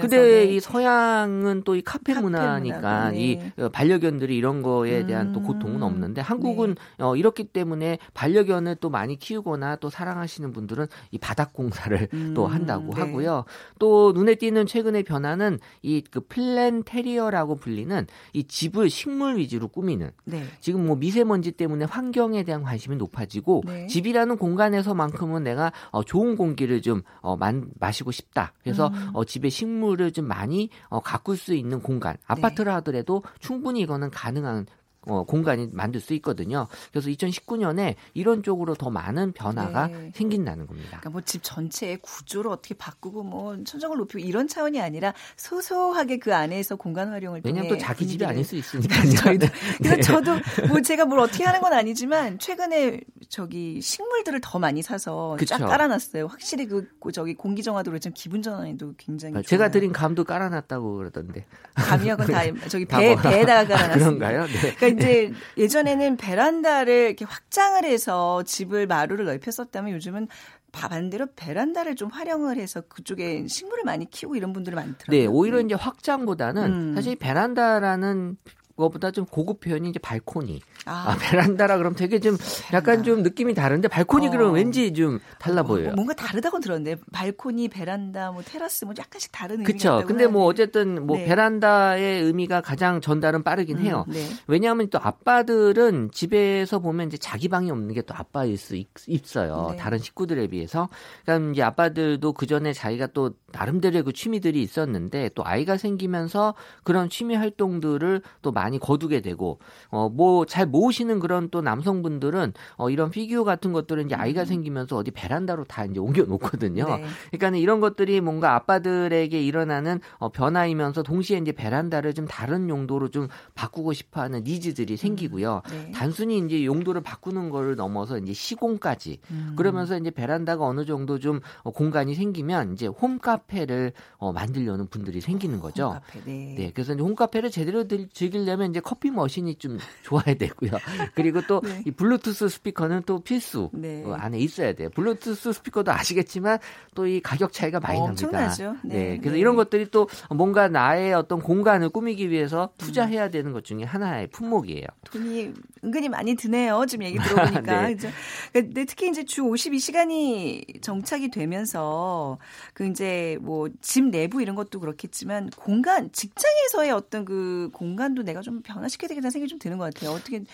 근데 0.00 0.08
네. 0.08 0.44
이 0.46 0.60
서양은 0.60 1.62
또 1.64 1.74
이 1.74 1.82
카페, 1.82 2.14
카페 2.14 2.22
문화니까 2.24 2.76
문화가, 2.78 3.10
네. 3.10 3.18
이 3.18 3.38
어, 3.60 3.68
반려견들이 3.68 4.36
이런 4.36 4.62
거에 4.62 5.06
대한 5.06 5.32
또 5.32 5.40
음, 5.40 5.44
고통은 5.44 5.82
없는데 5.82 6.20
한국은 6.20 6.76
어, 6.98 7.16
이렇기 7.16 7.44
때문에 7.44 7.98
반려견을 8.14 8.76
또 8.76 8.90
많이 8.90 9.18
키우거나 9.18 9.76
또 9.76 9.90
사랑하시는 9.90 10.52
분들은 10.52 10.86
이 11.10 11.18
바닥 11.18 11.52
공사를 11.52 12.08
음, 12.14 12.32
또 12.34 12.46
한다고 12.46 12.94
네. 12.94 13.00
하고요. 13.00 13.44
또 13.78 14.12
눈에 14.12 14.36
띄는 14.36 14.66
최근의 14.66 15.02
변화는 15.02 15.58
이 15.82 16.02
그 16.10 16.20
플랜 16.28 16.82
테리어라고 16.84 17.56
불리는 17.56 18.06
이 18.34 18.44
집을 18.44 18.90
식물 18.90 19.36
위주로 19.38 19.68
꾸미는 19.68 20.10
네. 20.24 20.44
지금 20.60 20.86
뭐 20.86 20.96
미세먼지 20.96 21.52
때문에 21.52 21.86
환경에 21.86 22.42
대한 22.42 22.62
관심이 22.62 22.96
높아지고 22.96 23.62
네. 23.66 23.86
집이라는 23.86 24.36
공간에서만큼은 24.36 25.42
내가 25.44 25.72
어, 25.90 26.02
좋은 26.04 26.36
공기를 26.36 26.82
좀 26.82 27.02
어, 27.20 27.36
만, 27.36 27.68
마시 27.80 27.93
고 28.02 28.10
싶다. 28.10 28.52
그래서 28.62 28.88
음. 28.88 29.10
어, 29.12 29.24
집에 29.24 29.50
식물을 29.50 30.12
좀 30.12 30.26
많이 30.26 30.70
어, 30.88 31.00
가꿀 31.00 31.36
수 31.36 31.54
있는 31.54 31.80
공간. 31.80 32.16
아파트라 32.26 32.74
하더라도 32.76 33.22
충분히 33.38 33.82
이거는 33.82 34.10
가능한 34.10 34.66
어, 35.06 35.24
공간이 35.24 35.68
만들 35.72 36.00
수 36.00 36.14
있거든요. 36.14 36.66
그래서 36.90 37.08
2019년에 37.10 37.94
이런 38.14 38.42
쪽으로 38.42 38.74
더 38.74 38.90
많은 38.90 39.32
변화가 39.32 39.86
네. 39.88 40.12
생긴다는 40.14 40.66
겁니다. 40.66 40.88
그러니까 41.00 41.10
뭐 41.10 41.20
집 41.24 41.42
전체의 41.42 41.98
구조를 42.02 42.50
어떻게 42.50 42.74
바꾸고 42.74 43.22
뭐 43.22 43.56
천정을 43.64 43.96
높이고 43.98 44.18
이런 44.18 44.46
차원이 44.48 44.80
아니라 44.80 45.14
소소하게 45.36 46.18
그 46.18 46.34
안에서 46.34 46.76
공간 46.76 47.08
활용을 47.10 47.40
왜냐하면 47.44 47.68
통해 47.68 47.80
또 47.80 47.84
자기 47.86 48.06
집이 48.06 48.24
아닐 48.24 48.44
수 48.44 48.56
있으니까요. 48.56 49.10
저희도 49.16 49.46
그래서 49.78 49.96
네. 49.96 50.00
저도 50.02 50.32
뭐 50.68 50.80
제가 50.82 51.04
뭘 51.06 51.20
어떻게 51.20 51.44
하는 51.44 51.60
건 51.60 51.72
아니지만 51.72 52.38
최근에 52.38 53.00
저기 53.28 53.80
식물들을 53.80 54.40
더 54.42 54.58
많이 54.58 54.82
사서 54.82 55.36
쫙 55.46 55.56
그쵸. 55.56 55.66
깔아놨어요. 55.66 56.26
확실히 56.26 56.66
그 56.66 56.86
고- 56.98 57.10
저기 57.12 57.34
공기 57.34 57.62
정화도 57.62 57.90
그렇지만 57.90 58.14
기분 58.14 58.42
전환에도 58.42 58.94
굉장히 58.98 59.42
제가 59.44 59.64
좋아요. 59.64 59.70
드린 59.70 59.92
감도 59.92 60.24
깔아놨다고 60.24 60.96
그러던데. 60.96 61.46
감이하고 61.74 62.24
다 62.26 62.42
저기 62.68 62.84
다배 62.86 63.14
뭐- 63.14 63.22
배에다가 63.22 63.64
깔아놨습니다. 63.76 63.94
그런가요? 64.28 64.46
네. 64.46 64.74
그러니까 64.76 64.93
이제 64.98 65.32
예전에는 65.56 66.16
베란다를 66.16 67.06
이렇게 67.08 67.24
확장을 67.24 67.84
해서 67.84 68.42
집을 68.44 68.86
마루를 68.86 69.24
넓혔었다면 69.26 69.92
요즘은 69.94 70.28
바- 70.72 70.88
반대로 70.88 71.26
베란다를 71.36 71.94
좀 71.94 72.08
활용을 72.10 72.56
해서 72.56 72.80
그쪽에 72.88 73.46
식물을 73.46 73.84
많이 73.84 74.10
키우고 74.10 74.34
이런 74.36 74.52
분들이 74.52 74.74
많더라고요. 74.74 75.06
네, 75.20 75.26
오히려 75.26 75.60
이제 75.60 75.74
확장보다는 75.74 76.62
음. 76.64 76.94
사실 76.96 77.14
베란다라는 77.16 78.36
것보다 78.76 79.10
좀 79.10 79.24
고급 79.26 79.60
표현이 79.60 79.90
이제 79.90 79.98
발코니. 79.98 80.60
아, 80.86 81.10
아, 81.12 81.16
베란다라 81.18 81.78
그럼 81.78 81.94
되게 81.94 82.20
좀 82.20 82.36
약간 82.72 83.02
좀 83.02 83.22
느낌이 83.22 83.54
다른데 83.54 83.88
발코니 83.88 84.28
어. 84.28 84.30
그러면 84.30 84.54
왠지 84.54 84.92
좀 84.92 85.18
달라 85.38 85.62
보여요. 85.64 85.86
뭐 85.88 85.94
뭔가 85.96 86.14
다르다고 86.14 86.60
들었는데 86.60 87.00
발코니, 87.12 87.68
베란다, 87.68 88.30
뭐 88.32 88.42
테라스 88.42 88.84
뭐 88.84 88.94
약간씩 88.98 89.32
다른 89.32 89.56
의미가 89.60 89.72
그쵸. 89.72 90.02
근데 90.06 90.26
뭐. 90.26 90.44
어쨌든 90.44 91.06
뭐 91.06 91.16
네. 91.16 91.24
베란다의 91.24 92.22
의미가 92.22 92.60
가장 92.60 93.00
전달은 93.00 93.42
빠르긴 93.42 93.78
음, 93.78 93.82
해요. 93.82 94.04
네. 94.08 94.24
왜냐하면 94.46 94.88
또 94.90 94.98
아빠들은 95.00 96.10
집에서 96.12 96.78
보면 96.78 97.08
이제 97.08 97.16
자기 97.16 97.48
방이 97.48 97.70
없는 97.70 97.92
게 97.94 98.04
또 98.06 98.14
아빠일 98.14 98.58
수 98.58 98.76
있, 98.76 98.88
있어요. 99.06 99.68
네. 99.70 99.76
다른 99.78 99.98
식구들에 99.98 100.48
비해서. 100.48 100.90
그러니까 101.24 101.52
이제 101.52 101.62
아빠들도 101.62 102.32
그 102.34 102.44
전에 102.46 102.74
자기가 102.74 103.06
또 103.08 103.30
나름대로의 103.54 104.02
그 104.02 104.12
취미들이 104.12 104.60
있었는데 104.62 105.30
또 105.34 105.44
아이가 105.46 105.76
생기면서 105.76 106.54
그런 106.82 107.08
취미 107.08 107.34
활동들을 107.36 108.22
또 108.42 108.52
많이 108.52 108.78
거두게 108.78 109.20
되고 109.20 109.58
어 109.90 110.08
뭐 110.08 110.44
잘 110.46 110.66
모으시는 110.66 111.20
그런 111.20 111.48
또 111.50 111.62
남성분들은 111.62 112.52
어 112.76 112.90
이런 112.90 113.10
피규어 113.10 113.44
같은 113.44 113.72
것들은 113.72 114.06
이제 114.06 114.14
아이가 114.14 114.44
생기면서 114.44 114.96
어디 114.96 115.10
베란다로 115.10 115.64
다 115.64 115.84
이제 115.84 116.00
옮겨 116.00 116.22
놓거든요. 116.24 116.84
음. 116.84 117.02
네. 117.02 117.06
그러니까 117.38 117.58
이런 117.58 117.80
것들이 117.80 118.20
뭔가 118.20 118.54
아빠들에게 118.54 119.40
일어나는 119.40 120.00
어, 120.18 120.28
변화이면서 120.30 121.02
동시에 121.02 121.38
이제 121.38 121.52
베란다를 121.52 122.14
좀 122.14 122.26
다른 122.26 122.68
용도로 122.68 123.08
좀 123.10 123.28
바꾸고 123.54 123.92
싶어 123.92 124.20
하는 124.22 124.42
needs들이 124.44 124.96
생기고요. 124.96 125.62
네. 125.70 125.92
단순히 125.92 126.38
이제 126.38 126.64
용도를 126.64 127.00
바꾸는 127.02 127.50
거를 127.50 127.76
넘어서 127.76 128.18
이제 128.18 128.32
시공까지 128.32 129.18
음. 129.30 129.54
그러면서 129.56 129.96
이제 129.98 130.10
베란다가 130.10 130.64
어느 130.64 130.84
정도 130.84 131.18
좀 131.18 131.40
어, 131.62 131.70
공간이 131.70 132.14
생기면 132.14 132.72
이제 132.74 132.86
홈카페를 132.86 133.92
어, 134.16 134.32
만들려는 134.32 134.86
분들이 134.88 135.20
생기는 135.20 135.60
거죠. 135.60 135.86
홈카페, 135.88 136.20
네. 136.24 136.54
네, 136.58 136.70
그래서 136.74 136.94
이제 136.94 137.02
홈카페를 137.02 137.50
제대로 137.50 137.86
들- 137.86 138.08
즐기려면 138.12 138.70
이제 138.70 138.80
커피 138.80 139.10
머신이 139.10 139.56
좀 139.56 139.78
좋아야 140.02 140.34
되고요. 140.34 140.70
그리고 141.14 141.40
또이 141.46 141.60
네. 141.84 141.90
블루투스 141.90 142.48
스피커는 142.48 143.02
또 143.06 143.20
필수 143.20 143.70
네. 143.72 144.02
어, 144.04 144.12
안에 144.14 144.38
있어야 144.38 144.72
돼요. 144.72 144.88
블루투스 144.90 145.52
스피커도 145.52 145.92
아시겠지만 145.92 146.58
또 146.94 147.04
이 147.04 147.20
가격 147.20 147.52
차이가 147.52 147.80
많이 147.80 148.00
납니다. 148.00 148.26
엄청나죠. 148.26 148.76
네, 148.82 149.18
그래서 149.18 149.34
네. 149.34 149.38
이런 149.40 149.56
것들이 149.56 149.90
또 149.90 150.08
뭔가 150.34 150.68
나의 150.68 151.12
어떤 151.12 151.40
공간을 151.40 151.90
꾸미기 151.90 152.30
위해서 152.30 152.70
투자해야 152.78 153.28
되는 153.28 153.52
것 153.52 153.62
중에 153.64 153.82
하나의 153.84 154.28
품목이에요. 154.28 154.86
돈이 155.10 155.52
은근히 155.84 156.08
많이 156.08 156.34
드네요. 156.34 156.86
지금 156.88 157.04
얘기 157.04 157.18
들어보니까. 157.18 157.60
네. 157.88 157.94
그죠? 157.94 158.08
근데 158.54 158.84
특히 158.86 159.10
이제 159.10 159.22
주 159.24 159.42
52시간이 159.42 160.82
정착이 160.82 161.30
되면서 161.30 162.38
그 162.72 162.86
이제 162.86 163.33
뭐 163.38 163.68
집 163.80 164.04
내부 164.04 164.40
이런 164.42 164.54
것도 164.54 164.80
그렇겠지만 164.80 165.50
공간 165.56 166.10
직장에서의 166.12 166.90
어떤 166.90 167.24
그 167.24 167.70
공간도 167.72 168.22
내가 168.22 168.40
좀 168.40 168.62
변화시켜야 168.62 169.08
되겠다는 169.08 169.30
생각이 169.30 169.48
좀 169.48 169.58
드는 169.58 169.78
것 169.78 169.92
같아요. 169.92 170.10
어떻게 170.12 170.44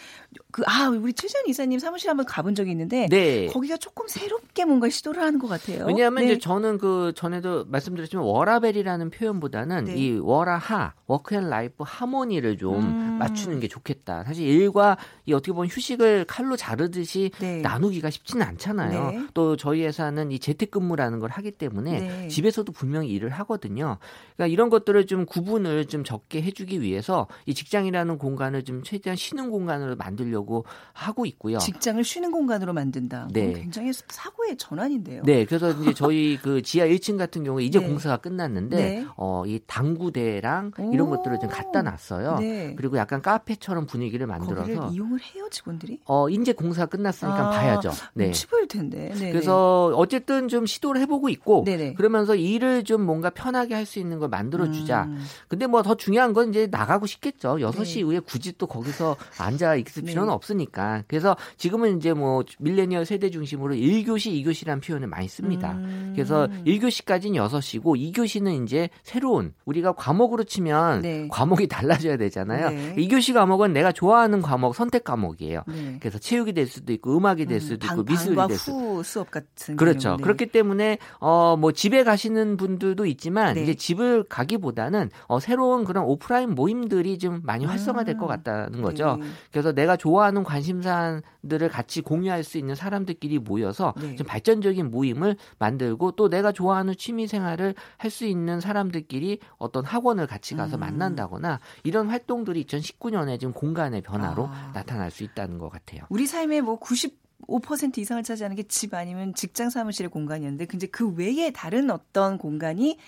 그 0.50 0.62
아 0.66 0.88
우리 0.88 1.12
최재현 1.12 1.46
이사님 1.48 1.78
사무실 1.78 2.08
한번 2.10 2.26
가본 2.26 2.54
적이 2.54 2.70
있는데 2.72 3.06
네. 3.08 3.46
거기가 3.46 3.76
조금 3.76 4.06
새롭게 4.08 4.64
뭔가 4.64 4.88
시도를 4.88 5.22
하는 5.22 5.38
것 5.38 5.48
같아요. 5.48 5.84
왜냐하면 5.86 6.24
네. 6.24 6.32
이제 6.32 6.38
저는 6.38 6.78
그 6.78 7.12
전에도 7.16 7.64
말씀드렸지만 7.66 8.24
워라벨이라는 8.24 9.10
표현보다는 9.10 9.84
네. 9.84 9.96
이 9.96 10.18
워라하 10.18 10.94
work 11.06 11.35
and 11.35 11.56
life 11.56 11.84
harmony를 11.86 12.58
좀 12.58 12.76
음. 12.76 13.16
맞추는 13.18 13.60
게 13.60 13.68
좋겠다. 13.68 14.24
사실 14.24 14.46
일과 14.46 14.96
이 15.26 15.32
어떻게 15.32 15.52
보면 15.52 15.68
휴식을 15.68 16.24
칼로 16.26 16.56
자르듯이 16.56 17.30
네. 17.40 17.60
나누기가 17.60 18.10
쉽지는 18.10 18.46
않잖아요. 18.46 19.10
네. 19.10 19.26
또 19.34 19.56
저희 19.56 19.84
회사는 19.84 20.30
이 20.32 20.38
재택근무라는 20.38 21.18
걸 21.20 21.30
하기 21.30 21.52
때문에 21.52 22.00
네. 22.00 22.28
집에서도 22.28 22.69
직장에서도 22.70 22.72
분명히 22.72 23.08
일을 23.10 23.30
하거든요. 23.30 23.98
그러니까 24.36 24.52
이런 24.52 24.70
것들을 24.70 25.06
좀 25.06 25.26
구분을 25.26 25.86
좀 25.86 26.04
적게 26.04 26.42
해주기 26.42 26.80
위해서 26.80 27.26
이 27.46 27.54
직장이라는 27.54 28.18
공간을 28.18 28.64
좀 28.64 28.82
최대한 28.82 29.16
쉬는 29.16 29.50
공간으로 29.50 29.96
만들려고 29.96 30.64
하고 30.92 31.26
있고요. 31.26 31.58
직장을 31.58 32.02
쉬는 32.02 32.30
공간으로 32.30 32.72
만든다. 32.72 33.28
네. 33.32 33.52
굉장히 33.52 33.92
사고의 33.92 34.56
전환인데요. 34.56 35.22
네, 35.24 35.44
그래서 35.44 35.70
이제 35.70 35.92
저희 35.92 36.38
그 36.42 36.62
지하 36.62 36.86
1층 36.86 37.18
같은 37.18 37.44
경우에 37.44 37.64
이제 37.64 37.78
네. 37.78 37.86
공사가 37.86 38.16
끝났는데 38.16 38.76
네. 38.76 39.06
어, 39.16 39.44
이 39.46 39.60
당구대랑 39.66 40.72
이런 40.92 41.10
것들을 41.10 41.38
좀 41.40 41.50
갖다 41.50 41.82
놨어요. 41.82 42.38
네. 42.38 42.74
그리고 42.76 42.96
약간 42.96 43.20
카페처럼 43.22 43.86
분위기를 43.86 44.26
만들어서 44.26 44.90
이용을 44.92 45.20
해요 45.20 45.48
직원들이? 45.50 46.00
어, 46.04 46.28
이제 46.28 46.52
공사 46.52 46.86
끝났으니까 46.86 47.48
아, 47.48 47.50
봐야죠. 47.50 47.90
네. 48.14 48.30
치보일 48.30 48.68
텐데. 48.68 49.10
네네. 49.14 49.32
그래서 49.32 49.86
어쨌든 49.96 50.48
좀 50.48 50.66
시도를 50.66 51.00
해보고 51.02 51.28
있고 51.28 51.64
네네. 51.64 51.94
그러면서 51.94 52.34
일을 52.54 52.84
좀 52.84 53.02
뭔가 53.02 53.30
편하게 53.30 53.74
할 53.74 53.90
수 53.90 53.98
있는 53.98 54.18
걸 54.20 54.28
만들어 54.28 54.70
주자. 54.70 55.04
음. 55.04 55.24
근데 55.48 55.66
뭐 55.66 55.82
더 55.82 55.94
중요한 55.96 56.32
건 56.32 56.50
이제 56.50 56.68
나가고 56.70 57.06
싶겠죠. 57.06 57.56
6시 57.56 57.84
네. 57.94 58.00
이후에 58.00 58.20
굳이 58.20 58.52
또 58.56 58.66
거기서 58.66 59.16
앉아 59.38 59.74
있을 59.76 60.02
네. 60.04 60.10
필요는 60.12 60.32
없으니까. 60.32 61.02
그래서 61.08 61.36
지금은 61.56 61.96
이제 61.96 62.12
뭐 62.12 62.44
밀레니얼 62.58 63.04
세대 63.06 63.30
중심으로 63.30 63.74
1교시, 63.74 64.44
2교시라는 64.44 64.82
표현을 64.84 65.08
많이 65.08 65.26
씁니다. 65.28 65.72
음. 65.72 66.12
그래서 66.14 66.48
1교시까지는 66.66 67.34
6시고 67.48 68.12
2교시는 68.12 68.64
이제 68.64 68.88
새로운 69.02 69.52
우리가 69.64 69.92
과목으로 69.92 70.44
치면 70.44 71.02
네. 71.02 71.28
과목이 71.30 71.66
달라져야 71.66 72.16
되잖아요. 72.16 72.70
네. 72.70 72.94
2교시 72.96 73.34
과목은 73.34 73.72
내가 73.72 73.90
좋아하는 73.92 74.42
과목 74.42 74.74
선택 74.74 75.04
과목이에요. 75.04 75.62
네. 75.66 75.96
그래서 76.00 76.18
체육이 76.18 76.52
될 76.52 76.66
수도 76.66 76.92
있고 76.92 77.16
음악이 77.16 77.46
될 77.46 77.56
음, 77.56 77.60
수도 77.60 77.86
있고 77.86 78.00
음, 78.02 78.04
미술이 78.08 78.36
될 78.48 78.56
수도 78.56 79.02
수업 79.02 79.30
같은 79.30 79.76
그렇죠. 79.76 80.16
네. 80.16 80.22
그렇기 80.22 80.46
때문에 80.46 80.98
어뭐 81.18 81.72
집에 81.72 82.04
가시는 82.04 82.39
분들도 82.56 83.06
있지만 83.06 83.54
네. 83.54 83.62
이제 83.62 83.74
집을 83.74 84.24
가기보다는 84.24 85.10
어 85.26 85.40
새로운 85.40 85.84
그런 85.84 86.04
오프라인 86.04 86.54
모임들이 86.54 87.18
좀 87.18 87.40
많이 87.42 87.64
활성화될 87.64 88.18
것 88.18 88.26
아, 88.26 88.36
같다는 88.36 88.82
거죠. 88.82 89.16
네. 89.20 89.26
그래서 89.50 89.72
내가 89.72 89.96
좋아하는 89.96 90.44
관심사들을 90.44 91.68
같이 91.70 92.02
공유할 92.02 92.44
수 92.44 92.58
있는 92.58 92.74
사람들끼리 92.74 93.38
모여서 93.38 93.94
네. 94.00 94.14
좀 94.16 94.26
발전적인 94.26 94.90
모임을 94.90 95.36
만들고 95.58 96.12
또 96.12 96.28
내가 96.28 96.52
좋아하는 96.52 96.94
취미 96.96 97.26
생활을 97.26 97.74
할 97.96 98.10
수 98.10 98.26
있는 98.26 98.60
사람들끼리 98.60 99.38
어떤 99.56 99.84
학원을 99.84 100.26
같이 100.26 100.54
가서 100.54 100.76
음. 100.76 100.80
만난다거나 100.80 101.60
이런 101.84 102.08
활동들이 102.08 102.64
2019년에 102.64 103.38
지금 103.38 103.54
공간의 103.54 104.02
변화로 104.02 104.48
아. 104.50 104.72
나타날 104.74 105.10
수 105.10 105.22
있다는 105.22 105.58
것 105.58 105.70
같아요. 105.70 106.02
우리 106.10 106.26
삶의 106.26 106.60
뭐 106.62 106.78
90. 106.78 107.19
5% 107.50 107.98
이상을 107.98 108.22
차지하는 108.22 108.56
게 108.56 108.62
집 108.62 108.94
아니면 108.94 109.34
직장 109.34 109.68
사무실의 109.68 110.10
공간이었는데 110.10 110.66
근데 110.66 110.86
그 110.86 111.10
외에 111.14 111.50
다른 111.50 111.90
어떤 111.90 112.38
공간이 112.38 112.98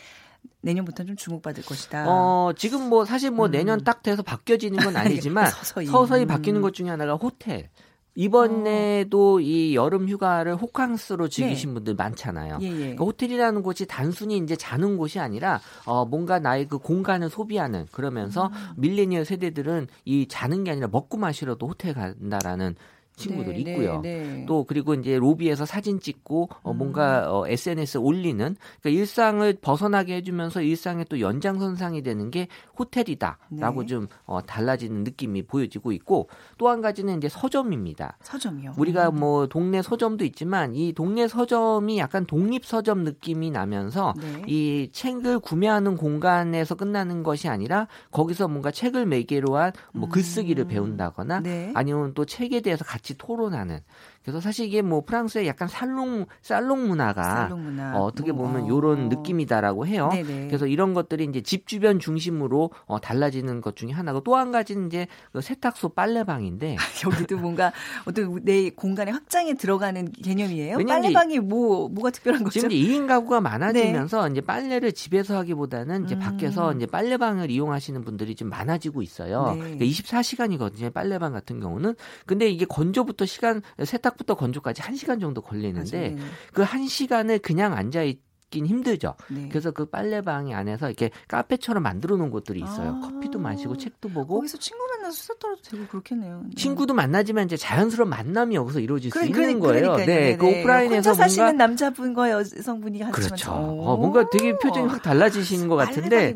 내년부터는 0.62 1.10
좀 1.10 1.16
주목받을 1.16 1.64
것이다. 1.64 2.04
어, 2.08 2.52
지금 2.56 2.88
뭐 2.88 3.04
사실 3.04 3.30
뭐 3.30 3.46
음. 3.46 3.50
내년 3.52 3.84
딱 3.84 4.02
돼서 4.02 4.22
바뀌어지는 4.22 4.78
건 4.80 4.96
아니지만 4.96 5.46
서서히, 5.50 5.86
서서히 5.86 6.26
바뀌는 6.26 6.60
음. 6.60 6.62
것 6.62 6.74
중에 6.74 6.88
하나가 6.88 7.14
호텔. 7.14 7.68
이번에도 8.14 9.36
어. 9.36 9.40
이 9.40 9.74
여름 9.74 10.08
휴가를 10.08 10.56
호캉스로 10.56 11.28
즐기신 11.28 11.70
네. 11.70 11.74
분들 11.74 11.94
많잖아요. 11.94 12.58
예, 12.60 12.66
예. 12.66 12.70
그러니까 12.70 13.04
호텔이라는 13.04 13.62
곳이 13.62 13.86
단순히 13.86 14.36
이제 14.36 14.54
자는 14.56 14.96
곳이 14.98 15.18
아니라 15.18 15.60
어 15.86 16.04
뭔가 16.04 16.38
나의 16.38 16.68
그 16.68 16.78
공간을 16.78 17.30
소비하는 17.30 17.86
그러면서 17.92 18.48
음. 18.48 18.74
밀레니얼 18.76 19.24
세대들은 19.24 19.86
이 20.04 20.26
자는 20.28 20.64
게 20.64 20.72
아니라 20.72 20.88
먹고 20.88 21.16
마시러도 21.16 21.66
호텔 21.68 21.94
간다라는 21.94 22.74
친구들 23.16 23.52
네, 23.54 23.58
있고요. 23.60 24.00
네, 24.00 24.20
네. 24.20 24.46
또 24.46 24.64
그리고 24.64 24.94
이제 24.94 25.16
로비에서 25.18 25.64
사진 25.66 26.00
찍고 26.00 26.48
어, 26.62 26.70
음. 26.72 26.78
뭔가 26.78 27.32
어, 27.32 27.46
SNS 27.46 27.98
올리는 27.98 28.56
그러니까 28.80 29.00
일상을 29.00 29.52
벗어나게 29.60 30.16
해주면서 30.16 30.62
일상의 30.62 31.06
또 31.08 31.20
연장선상이 31.20 32.02
되는 32.02 32.30
게 32.30 32.48
호텔이다라고 32.78 33.80
네. 33.82 33.86
좀 33.86 34.08
어, 34.24 34.40
달라지는 34.42 35.04
느낌이 35.04 35.42
보여지고 35.46 35.92
있고 35.92 36.28
또 36.58 36.72
한 36.72 36.80
가지는 36.80 37.18
이제 37.18 37.28
서점입니다. 37.28 38.16
서점이요. 38.22 38.74
우리가 38.78 39.10
음. 39.10 39.20
뭐 39.20 39.46
동네 39.46 39.82
서점도 39.82 40.24
있지만 40.24 40.74
이 40.74 40.92
동네 40.94 41.28
서점이 41.28 41.98
약간 41.98 42.24
독립 42.24 42.64
서점 42.64 43.04
느낌이 43.04 43.50
나면서 43.50 44.14
네. 44.18 44.42
이 44.46 44.88
책을 44.90 45.40
구매하는 45.40 45.96
공간에서 45.96 46.74
끝나는 46.74 47.22
것이 47.22 47.48
아니라 47.48 47.88
거기서 48.10 48.48
뭔가 48.48 48.70
책을 48.70 49.04
매개로 49.06 49.56
한 49.56 49.72
뭐 49.92 50.08
글쓰기를 50.08 50.64
음. 50.64 50.68
배운다거나 50.68 51.40
네. 51.40 51.70
아니면 51.74 52.12
또 52.14 52.24
책에 52.24 52.60
대해서 52.60 52.84
같이 52.84 53.01
같이 53.02 53.18
토론하는 53.18 53.80
그래서 54.22 54.40
사실 54.40 54.66
이게 54.66 54.82
뭐 54.82 55.02
프랑스의 55.04 55.46
약간 55.46 55.68
살롱 55.68 56.26
살롱 56.42 56.88
문화가 56.88 57.22
살롱 57.22 57.64
문화. 57.64 57.96
어, 57.98 58.10
떻게 58.12 58.32
보면 58.32 58.68
요런 58.68 59.06
어. 59.06 59.08
느낌이다라고 59.08 59.86
해요. 59.86 60.10
네네. 60.12 60.48
그래서 60.48 60.66
이런 60.66 60.94
것들이 60.94 61.24
이제 61.24 61.40
집 61.40 61.66
주변 61.66 61.98
중심으로 61.98 62.70
어, 62.86 63.00
달라지는 63.00 63.60
것 63.60 63.76
중에 63.76 63.90
하나고 63.92 64.20
또 64.20 64.32
한 64.32 64.50
가지는 64.50 64.86
이제 64.86 65.06
그 65.32 65.40
세탁소 65.40 65.90
빨래방인데 65.90 66.76
여기도 67.06 67.36
뭔가 67.38 67.72
어떤 68.06 68.40
내 68.44 68.70
공간의 68.70 69.12
확장에 69.12 69.54
들어가는 69.54 70.10
개념이에요. 70.12 70.78
빨래방이 70.86 71.38
뭐 71.40 71.88
뭐가 71.88 72.10
특별한 72.10 72.42
거죠? 72.44 72.60
지금 72.60 72.72
이제 72.72 72.92
2인 72.92 73.06
가구가 73.06 73.40
많아지면서 73.40 74.24
네. 74.28 74.32
이제 74.32 74.40
빨래를 74.40 74.92
집에서 74.92 75.36
하기보다는 75.36 76.04
이제 76.06 76.14
음. 76.14 76.20
밖에서 76.20 76.72
이제 76.72 76.86
빨래방을 76.86 77.50
이용하시는 77.50 78.02
분들이 78.04 78.34
좀 78.34 78.48
많아지고 78.48 79.02
있어요. 79.02 79.52
네. 79.52 79.58
그러니까 79.58 79.84
24시간이거든요. 79.84 80.92
빨래방 80.92 81.32
같은 81.32 81.60
경우는. 81.60 81.94
근데 82.26 82.48
이게 82.48 82.64
건조부터 82.64 83.26
시간 83.26 83.62
세탁 83.84 84.11
시작부터 84.12 84.34
건조까지 84.34 84.82
1시간 84.82 85.20
정도 85.20 85.40
걸리는데 85.40 86.16
그 86.52 86.62
1시간을 86.64 87.42
그냥 87.42 87.74
앉아 87.74 88.02
있 88.02 88.20
있긴 88.52 88.66
힘들죠. 88.66 89.14
네. 89.30 89.48
그래서 89.48 89.70
그 89.70 89.86
빨래방이 89.86 90.54
안에서 90.54 90.86
이렇게 90.86 91.10
카페처럼 91.28 91.82
만들어 91.82 92.16
놓은 92.16 92.30
곳들이 92.30 92.60
있어요. 92.60 93.00
아~ 93.02 93.08
커피도 93.08 93.38
마시고 93.38 93.78
책도 93.78 94.10
보고. 94.10 94.36
거기서 94.36 94.58
친구 94.58 94.84
만나서 94.86 95.16
수다 95.16 95.34
떨어도 95.40 95.62
되고 95.62 95.86
그렇겠네요. 95.86 96.42
네. 96.44 96.54
친구도 96.54 96.92
만나지만 96.94 97.46
이제 97.46 97.56
자연스러운 97.56 98.10
만남이 98.10 98.54
여기서 98.54 98.80
이루어질 98.80 99.10
그래, 99.10 99.24
수 99.24 99.30
있는 99.30 99.60
그래, 99.60 99.80
거예요. 99.80 99.96
네, 99.96 100.04
네, 100.04 100.36
그 100.36 100.46
오프라인에서 100.46 101.10
혼자 101.10 101.14
사시는 101.14 101.56
남자분과 101.56 102.30
여성분이 102.30 103.00
그렇죠. 103.10 103.50
어, 103.52 103.96
뭔가 103.96 104.28
되게 104.30 104.56
표정이 104.58 104.88
확 104.88 105.02
달라지시는 105.02 105.68
것 105.68 105.76
같은데. 105.76 106.34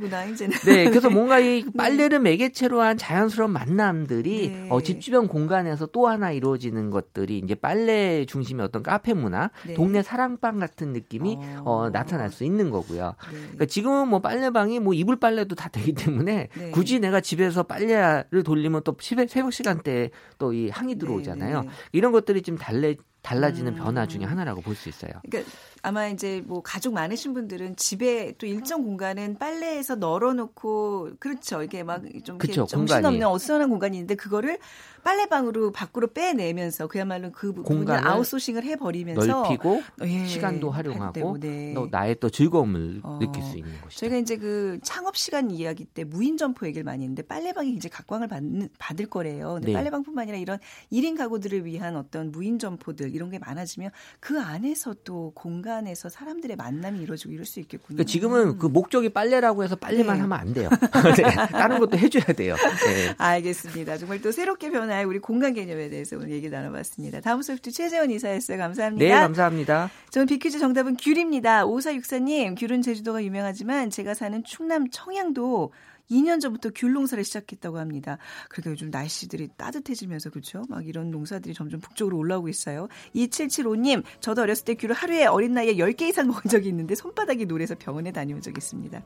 네, 0.64 0.88
그래서 0.88 1.10
뭔가 1.10 1.38
이 1.38 1.62
네. 1.62 1.70
빨래를 1.76 2.20
매개체로 2.20 2.80
한 2.80 2.96
자연스러운 2.96 3.52
만남들이 3.52 4.48
네. 4.48 4.68
어, 4.70 4.80
집 4.80 5.00
주변 5.00 5.28
공간에서 5.28 5.86
또 5.86 6.08
하나 6.08 6.32
이루어지는 6.32 6.90
것들이 6.90 7.38
이제 7.38 7.54
빨래 7.54 8.24
중심의 8.24 8.64
어떤 8.64 8.82
카페 8.82 9.12
문화, 9.12 9.50
네. 9.66 9.74
동네 9.74 10.02
사랑방 10.02 10.58
같은 10.58 10.92
느낌이 10.92 11.38
어, 11.64 11.76
어 11.76 11.90
나타날 12.06 12.30
수 12.30 12.44
있는 12.44 12.70
거고요. 12.70 13.14
네. 13.32 13.38
그러니까 13.38 13.66
지금은 13.66 14.08
뭐 14.08 14.20
빨래방이 14.20 14.78
뭐 14.80 14.94
이불 14.94 15.16
빨래도 15.16 15.54
다 15.54 15.68
되기 15.68 15.92
때문에 15.92 16.48
네. 16.56 16.70
굳이 16.70 17.00
내가 17.00 17.20
집에서 17.20 17.64
빨래를 17.64 18.42
돌리면 18.44 18.82
또 18.84 18.96
새벽 19.00 19.52
시간대에 19.52 20.10
또 20.38 20.46
이 20.52 20.70
항이 20.70 20.94
네, 20.94 20.98
들어오잖아요. 21.00 21.62
네. 21.62 21.68
이런 21.92 22.12
것들이 22.12 22.40
좀 22.40 22.56
달래 22.56 22.94
달라지는 23.22 23.72
음. 23.72 23.76
변화 23.76 24.06
중에 24.06 24.24
하나라고 24.24 24.60
볼 24.62 24.76
수 24.76 24.88
있어요. 24.88 25.10
그러니까 25.28 25.50
아마 25.86 26.08
이제 26.08 26.42
뭐 26.46 26.62
가족 26.62 26.94
많으신 26.94 27.32
분들은 27.32 27.76
집에 27.76 28.34
또 28.38 28.46
일정 28.46 28.82
공간은 28.82 29.36
빨래에서 29.38 29.94
널어놓고 29.94 31.10
그렇죠. 31.20 31.62
이게 31.62 31.84
막 31.84 32.02
좀 32.24 32.38
정신없는 32.38 33.24
어수선한 33.24 33.68
공간이 33.70 33.96
있는데 33.96 34.16
그거를 34.16 34.58
빨래방으로 35.04 35.70
밖으로 35.70 36.08
빼내면서 36.08 36.88
그야말로 36.88 37.30
그 37.30 37.52
부분을 37.52 38.04
아웃소싱을 38.04 38.64
해버리면서 38.64 39.24
넓히고 39.24 39.82
예, 40.02 40.26
시간도 40.26 40.70
활용하고 40.70 41.38
네. 41.38 41.72
또 41.74 41.86
나의 41.88 42.16
또 42.18 42.28
즐거움을 42.28 43.00
어, 43.04 43.18
느낄 43.20 43.40
수 43.44 43.56
있는 43.56 43.70
것이죠. 43.82 44.00
저희가 44.00 44.16
이제 44.16 44.36
그 44.36 44.80
창업 44.82 45.16
시간 45.16 45.52
이야기 45.52 45.84
때 45.84 46.02
무인 46.02 46.36
점포 46.36 46.66
얘기를 46.66 46.82
많이 46.82 47.04
했는데 47.04 47.22
빨래방이 47.22 47.72
이제 47.74 47.88
각광을 47.88 48.26
받는, 48.26 48.70
받을 48.80 49.06
거래요. 49.06 49.54
근데 49.54 49.68
네. 49.68 49.72
빨래방뿐만 49.74 50.22
아니라 50.24 50.38
이런 50.38 50.58
1인 50.90 51.16
가구들을 51.16 51.64
위한 51.64 51.94
어떤 51.94 52.32
무인 52.32 52.58
점포들 52.58 53.14
이런 53.14 53.30
게 53.30 53.38
많아지면 53.38 53.92
그 54.18 54.40
안에서 54.40 54.94
또 55.04 55.30
공간 55.36 55.75
에서 55.86 56.08
사람들의 56.08 56.56
만남이 56.56 57.00
이루어지고 57.00 57.32
이럴 57.32 57.44
수 57.44 57.60
있겠군요. 57.60 57.96
그러니까 57.96 58.10
지금은 58.10 58.58
그 58.58 58.66
목적이 58.66 59.10
빨래라고 59.10 59.62
해서 59.62 59.76
빨래만 59.76 60.16
네. 60.16 60.20
하면 60.22 60.38
안 60.38 60.54
돼요. 60.54 60.68
네. 61.16 61.22
다른 61.52 61.78
것도 61.78 61.98
해줘야 61.98 62.24
돼요. 62.24 62.56
네. 62.86 63.14
알겠습니다. 63.18 63.98
정말 63.98 64.20
또 64.22 64.32
새롭게 64.32 64.70
변화할 64.70 65.06
우리 65.06 65.18
공간 65.18 65.54
개념에 65.54 65.90
대해서 65.90 66.16
오늘 66.16 66.30
얘기 66.30 66.48
나눠봤습니다. 66.48 67.20
다음 67.20 67.42
소프트 67.42 67.70
최재원 67.70 68.10
이사였어요. 68.10 68.58
감사합니다. 68.58 69.04
네, 69.04 69.10
감사합니다. 69.10 69.90
저는 70.10 70.26
비퀴즈 70.26 70.58
정답은 70.58 70.96
귤입니다. 70.96 71.66
오사육사님, 71.66 72.54
귤은 72.54 72.82
제주도가 72.82 73.22
유명하지만 73.22 73.90
제가 73.90 74.14
사는 74.14 74.42
충남 74.44 74.88
청양도 74.90 75.72
2년 76.10 76.40
전부터 76.40 76.70
귤 76.74 76.92
농사를 76.92 77.22
시작했다고 77.24 77.78
합니다. 77.78 78.18
그러니까 78.48 78.70
요즘 78.70 78.90
날씨들이 78.90 79.48
따뜻해지면서 79.56 80.30
그렇죠? 80.30 80.62
막 80.68 80.86
이런 80.86 81.10
농사들이 81.10 81.54
점점 81.54 81.80
북쪽으로 81.80 82.16
올라오고 82.16 82.48
있어요. 82.48 82.88
2775님, 83.14 84.04
저도 84.20 84.42
어렸을 84.42 84.64
때 84.64 84.74
귤을 84.74 84.94
하루에 84.94 85.26
어린 85.26 85.52
나이에 85.52 85.74
10개 85.74 86.02
이상 86.02 86.28
먹은 86.28 86.50
적이 86.50 86.68
있는데 86.68 86.94
손바닥이 86.94 87.46
노래서 87.46 87.74
병원에 87.78 88.12
다녀온 88.12 88.40
적이 88.40 88.58
있습니다. 88.58 89.02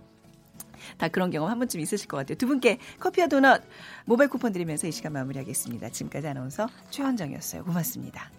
다 0.98 1.08
그런 1.08 1.30
경험 1.30 1.50
한 1.50 1.58
번쯤 1.58 1.80
있으실 1.80 2.08
것 2.08 2.16
같아요. 2.16 2.36
두 2.36 2.46
분께 2.46 2.78
커피와 2.98 3.26
도넛 3.26 3.62
모바일 4.04 4.30
쿠폰 4.30 4.52
드리면서 4.52 4.86
이 4.86 4.92
시간 4.92 5.12
마무리하겠습니다. 5.12 5.90
지금까지 5.90 6.28
아나운서 6.28 6.68
최원정이었어요. 6.90 7.64
고맙습니다. 7.64 8.30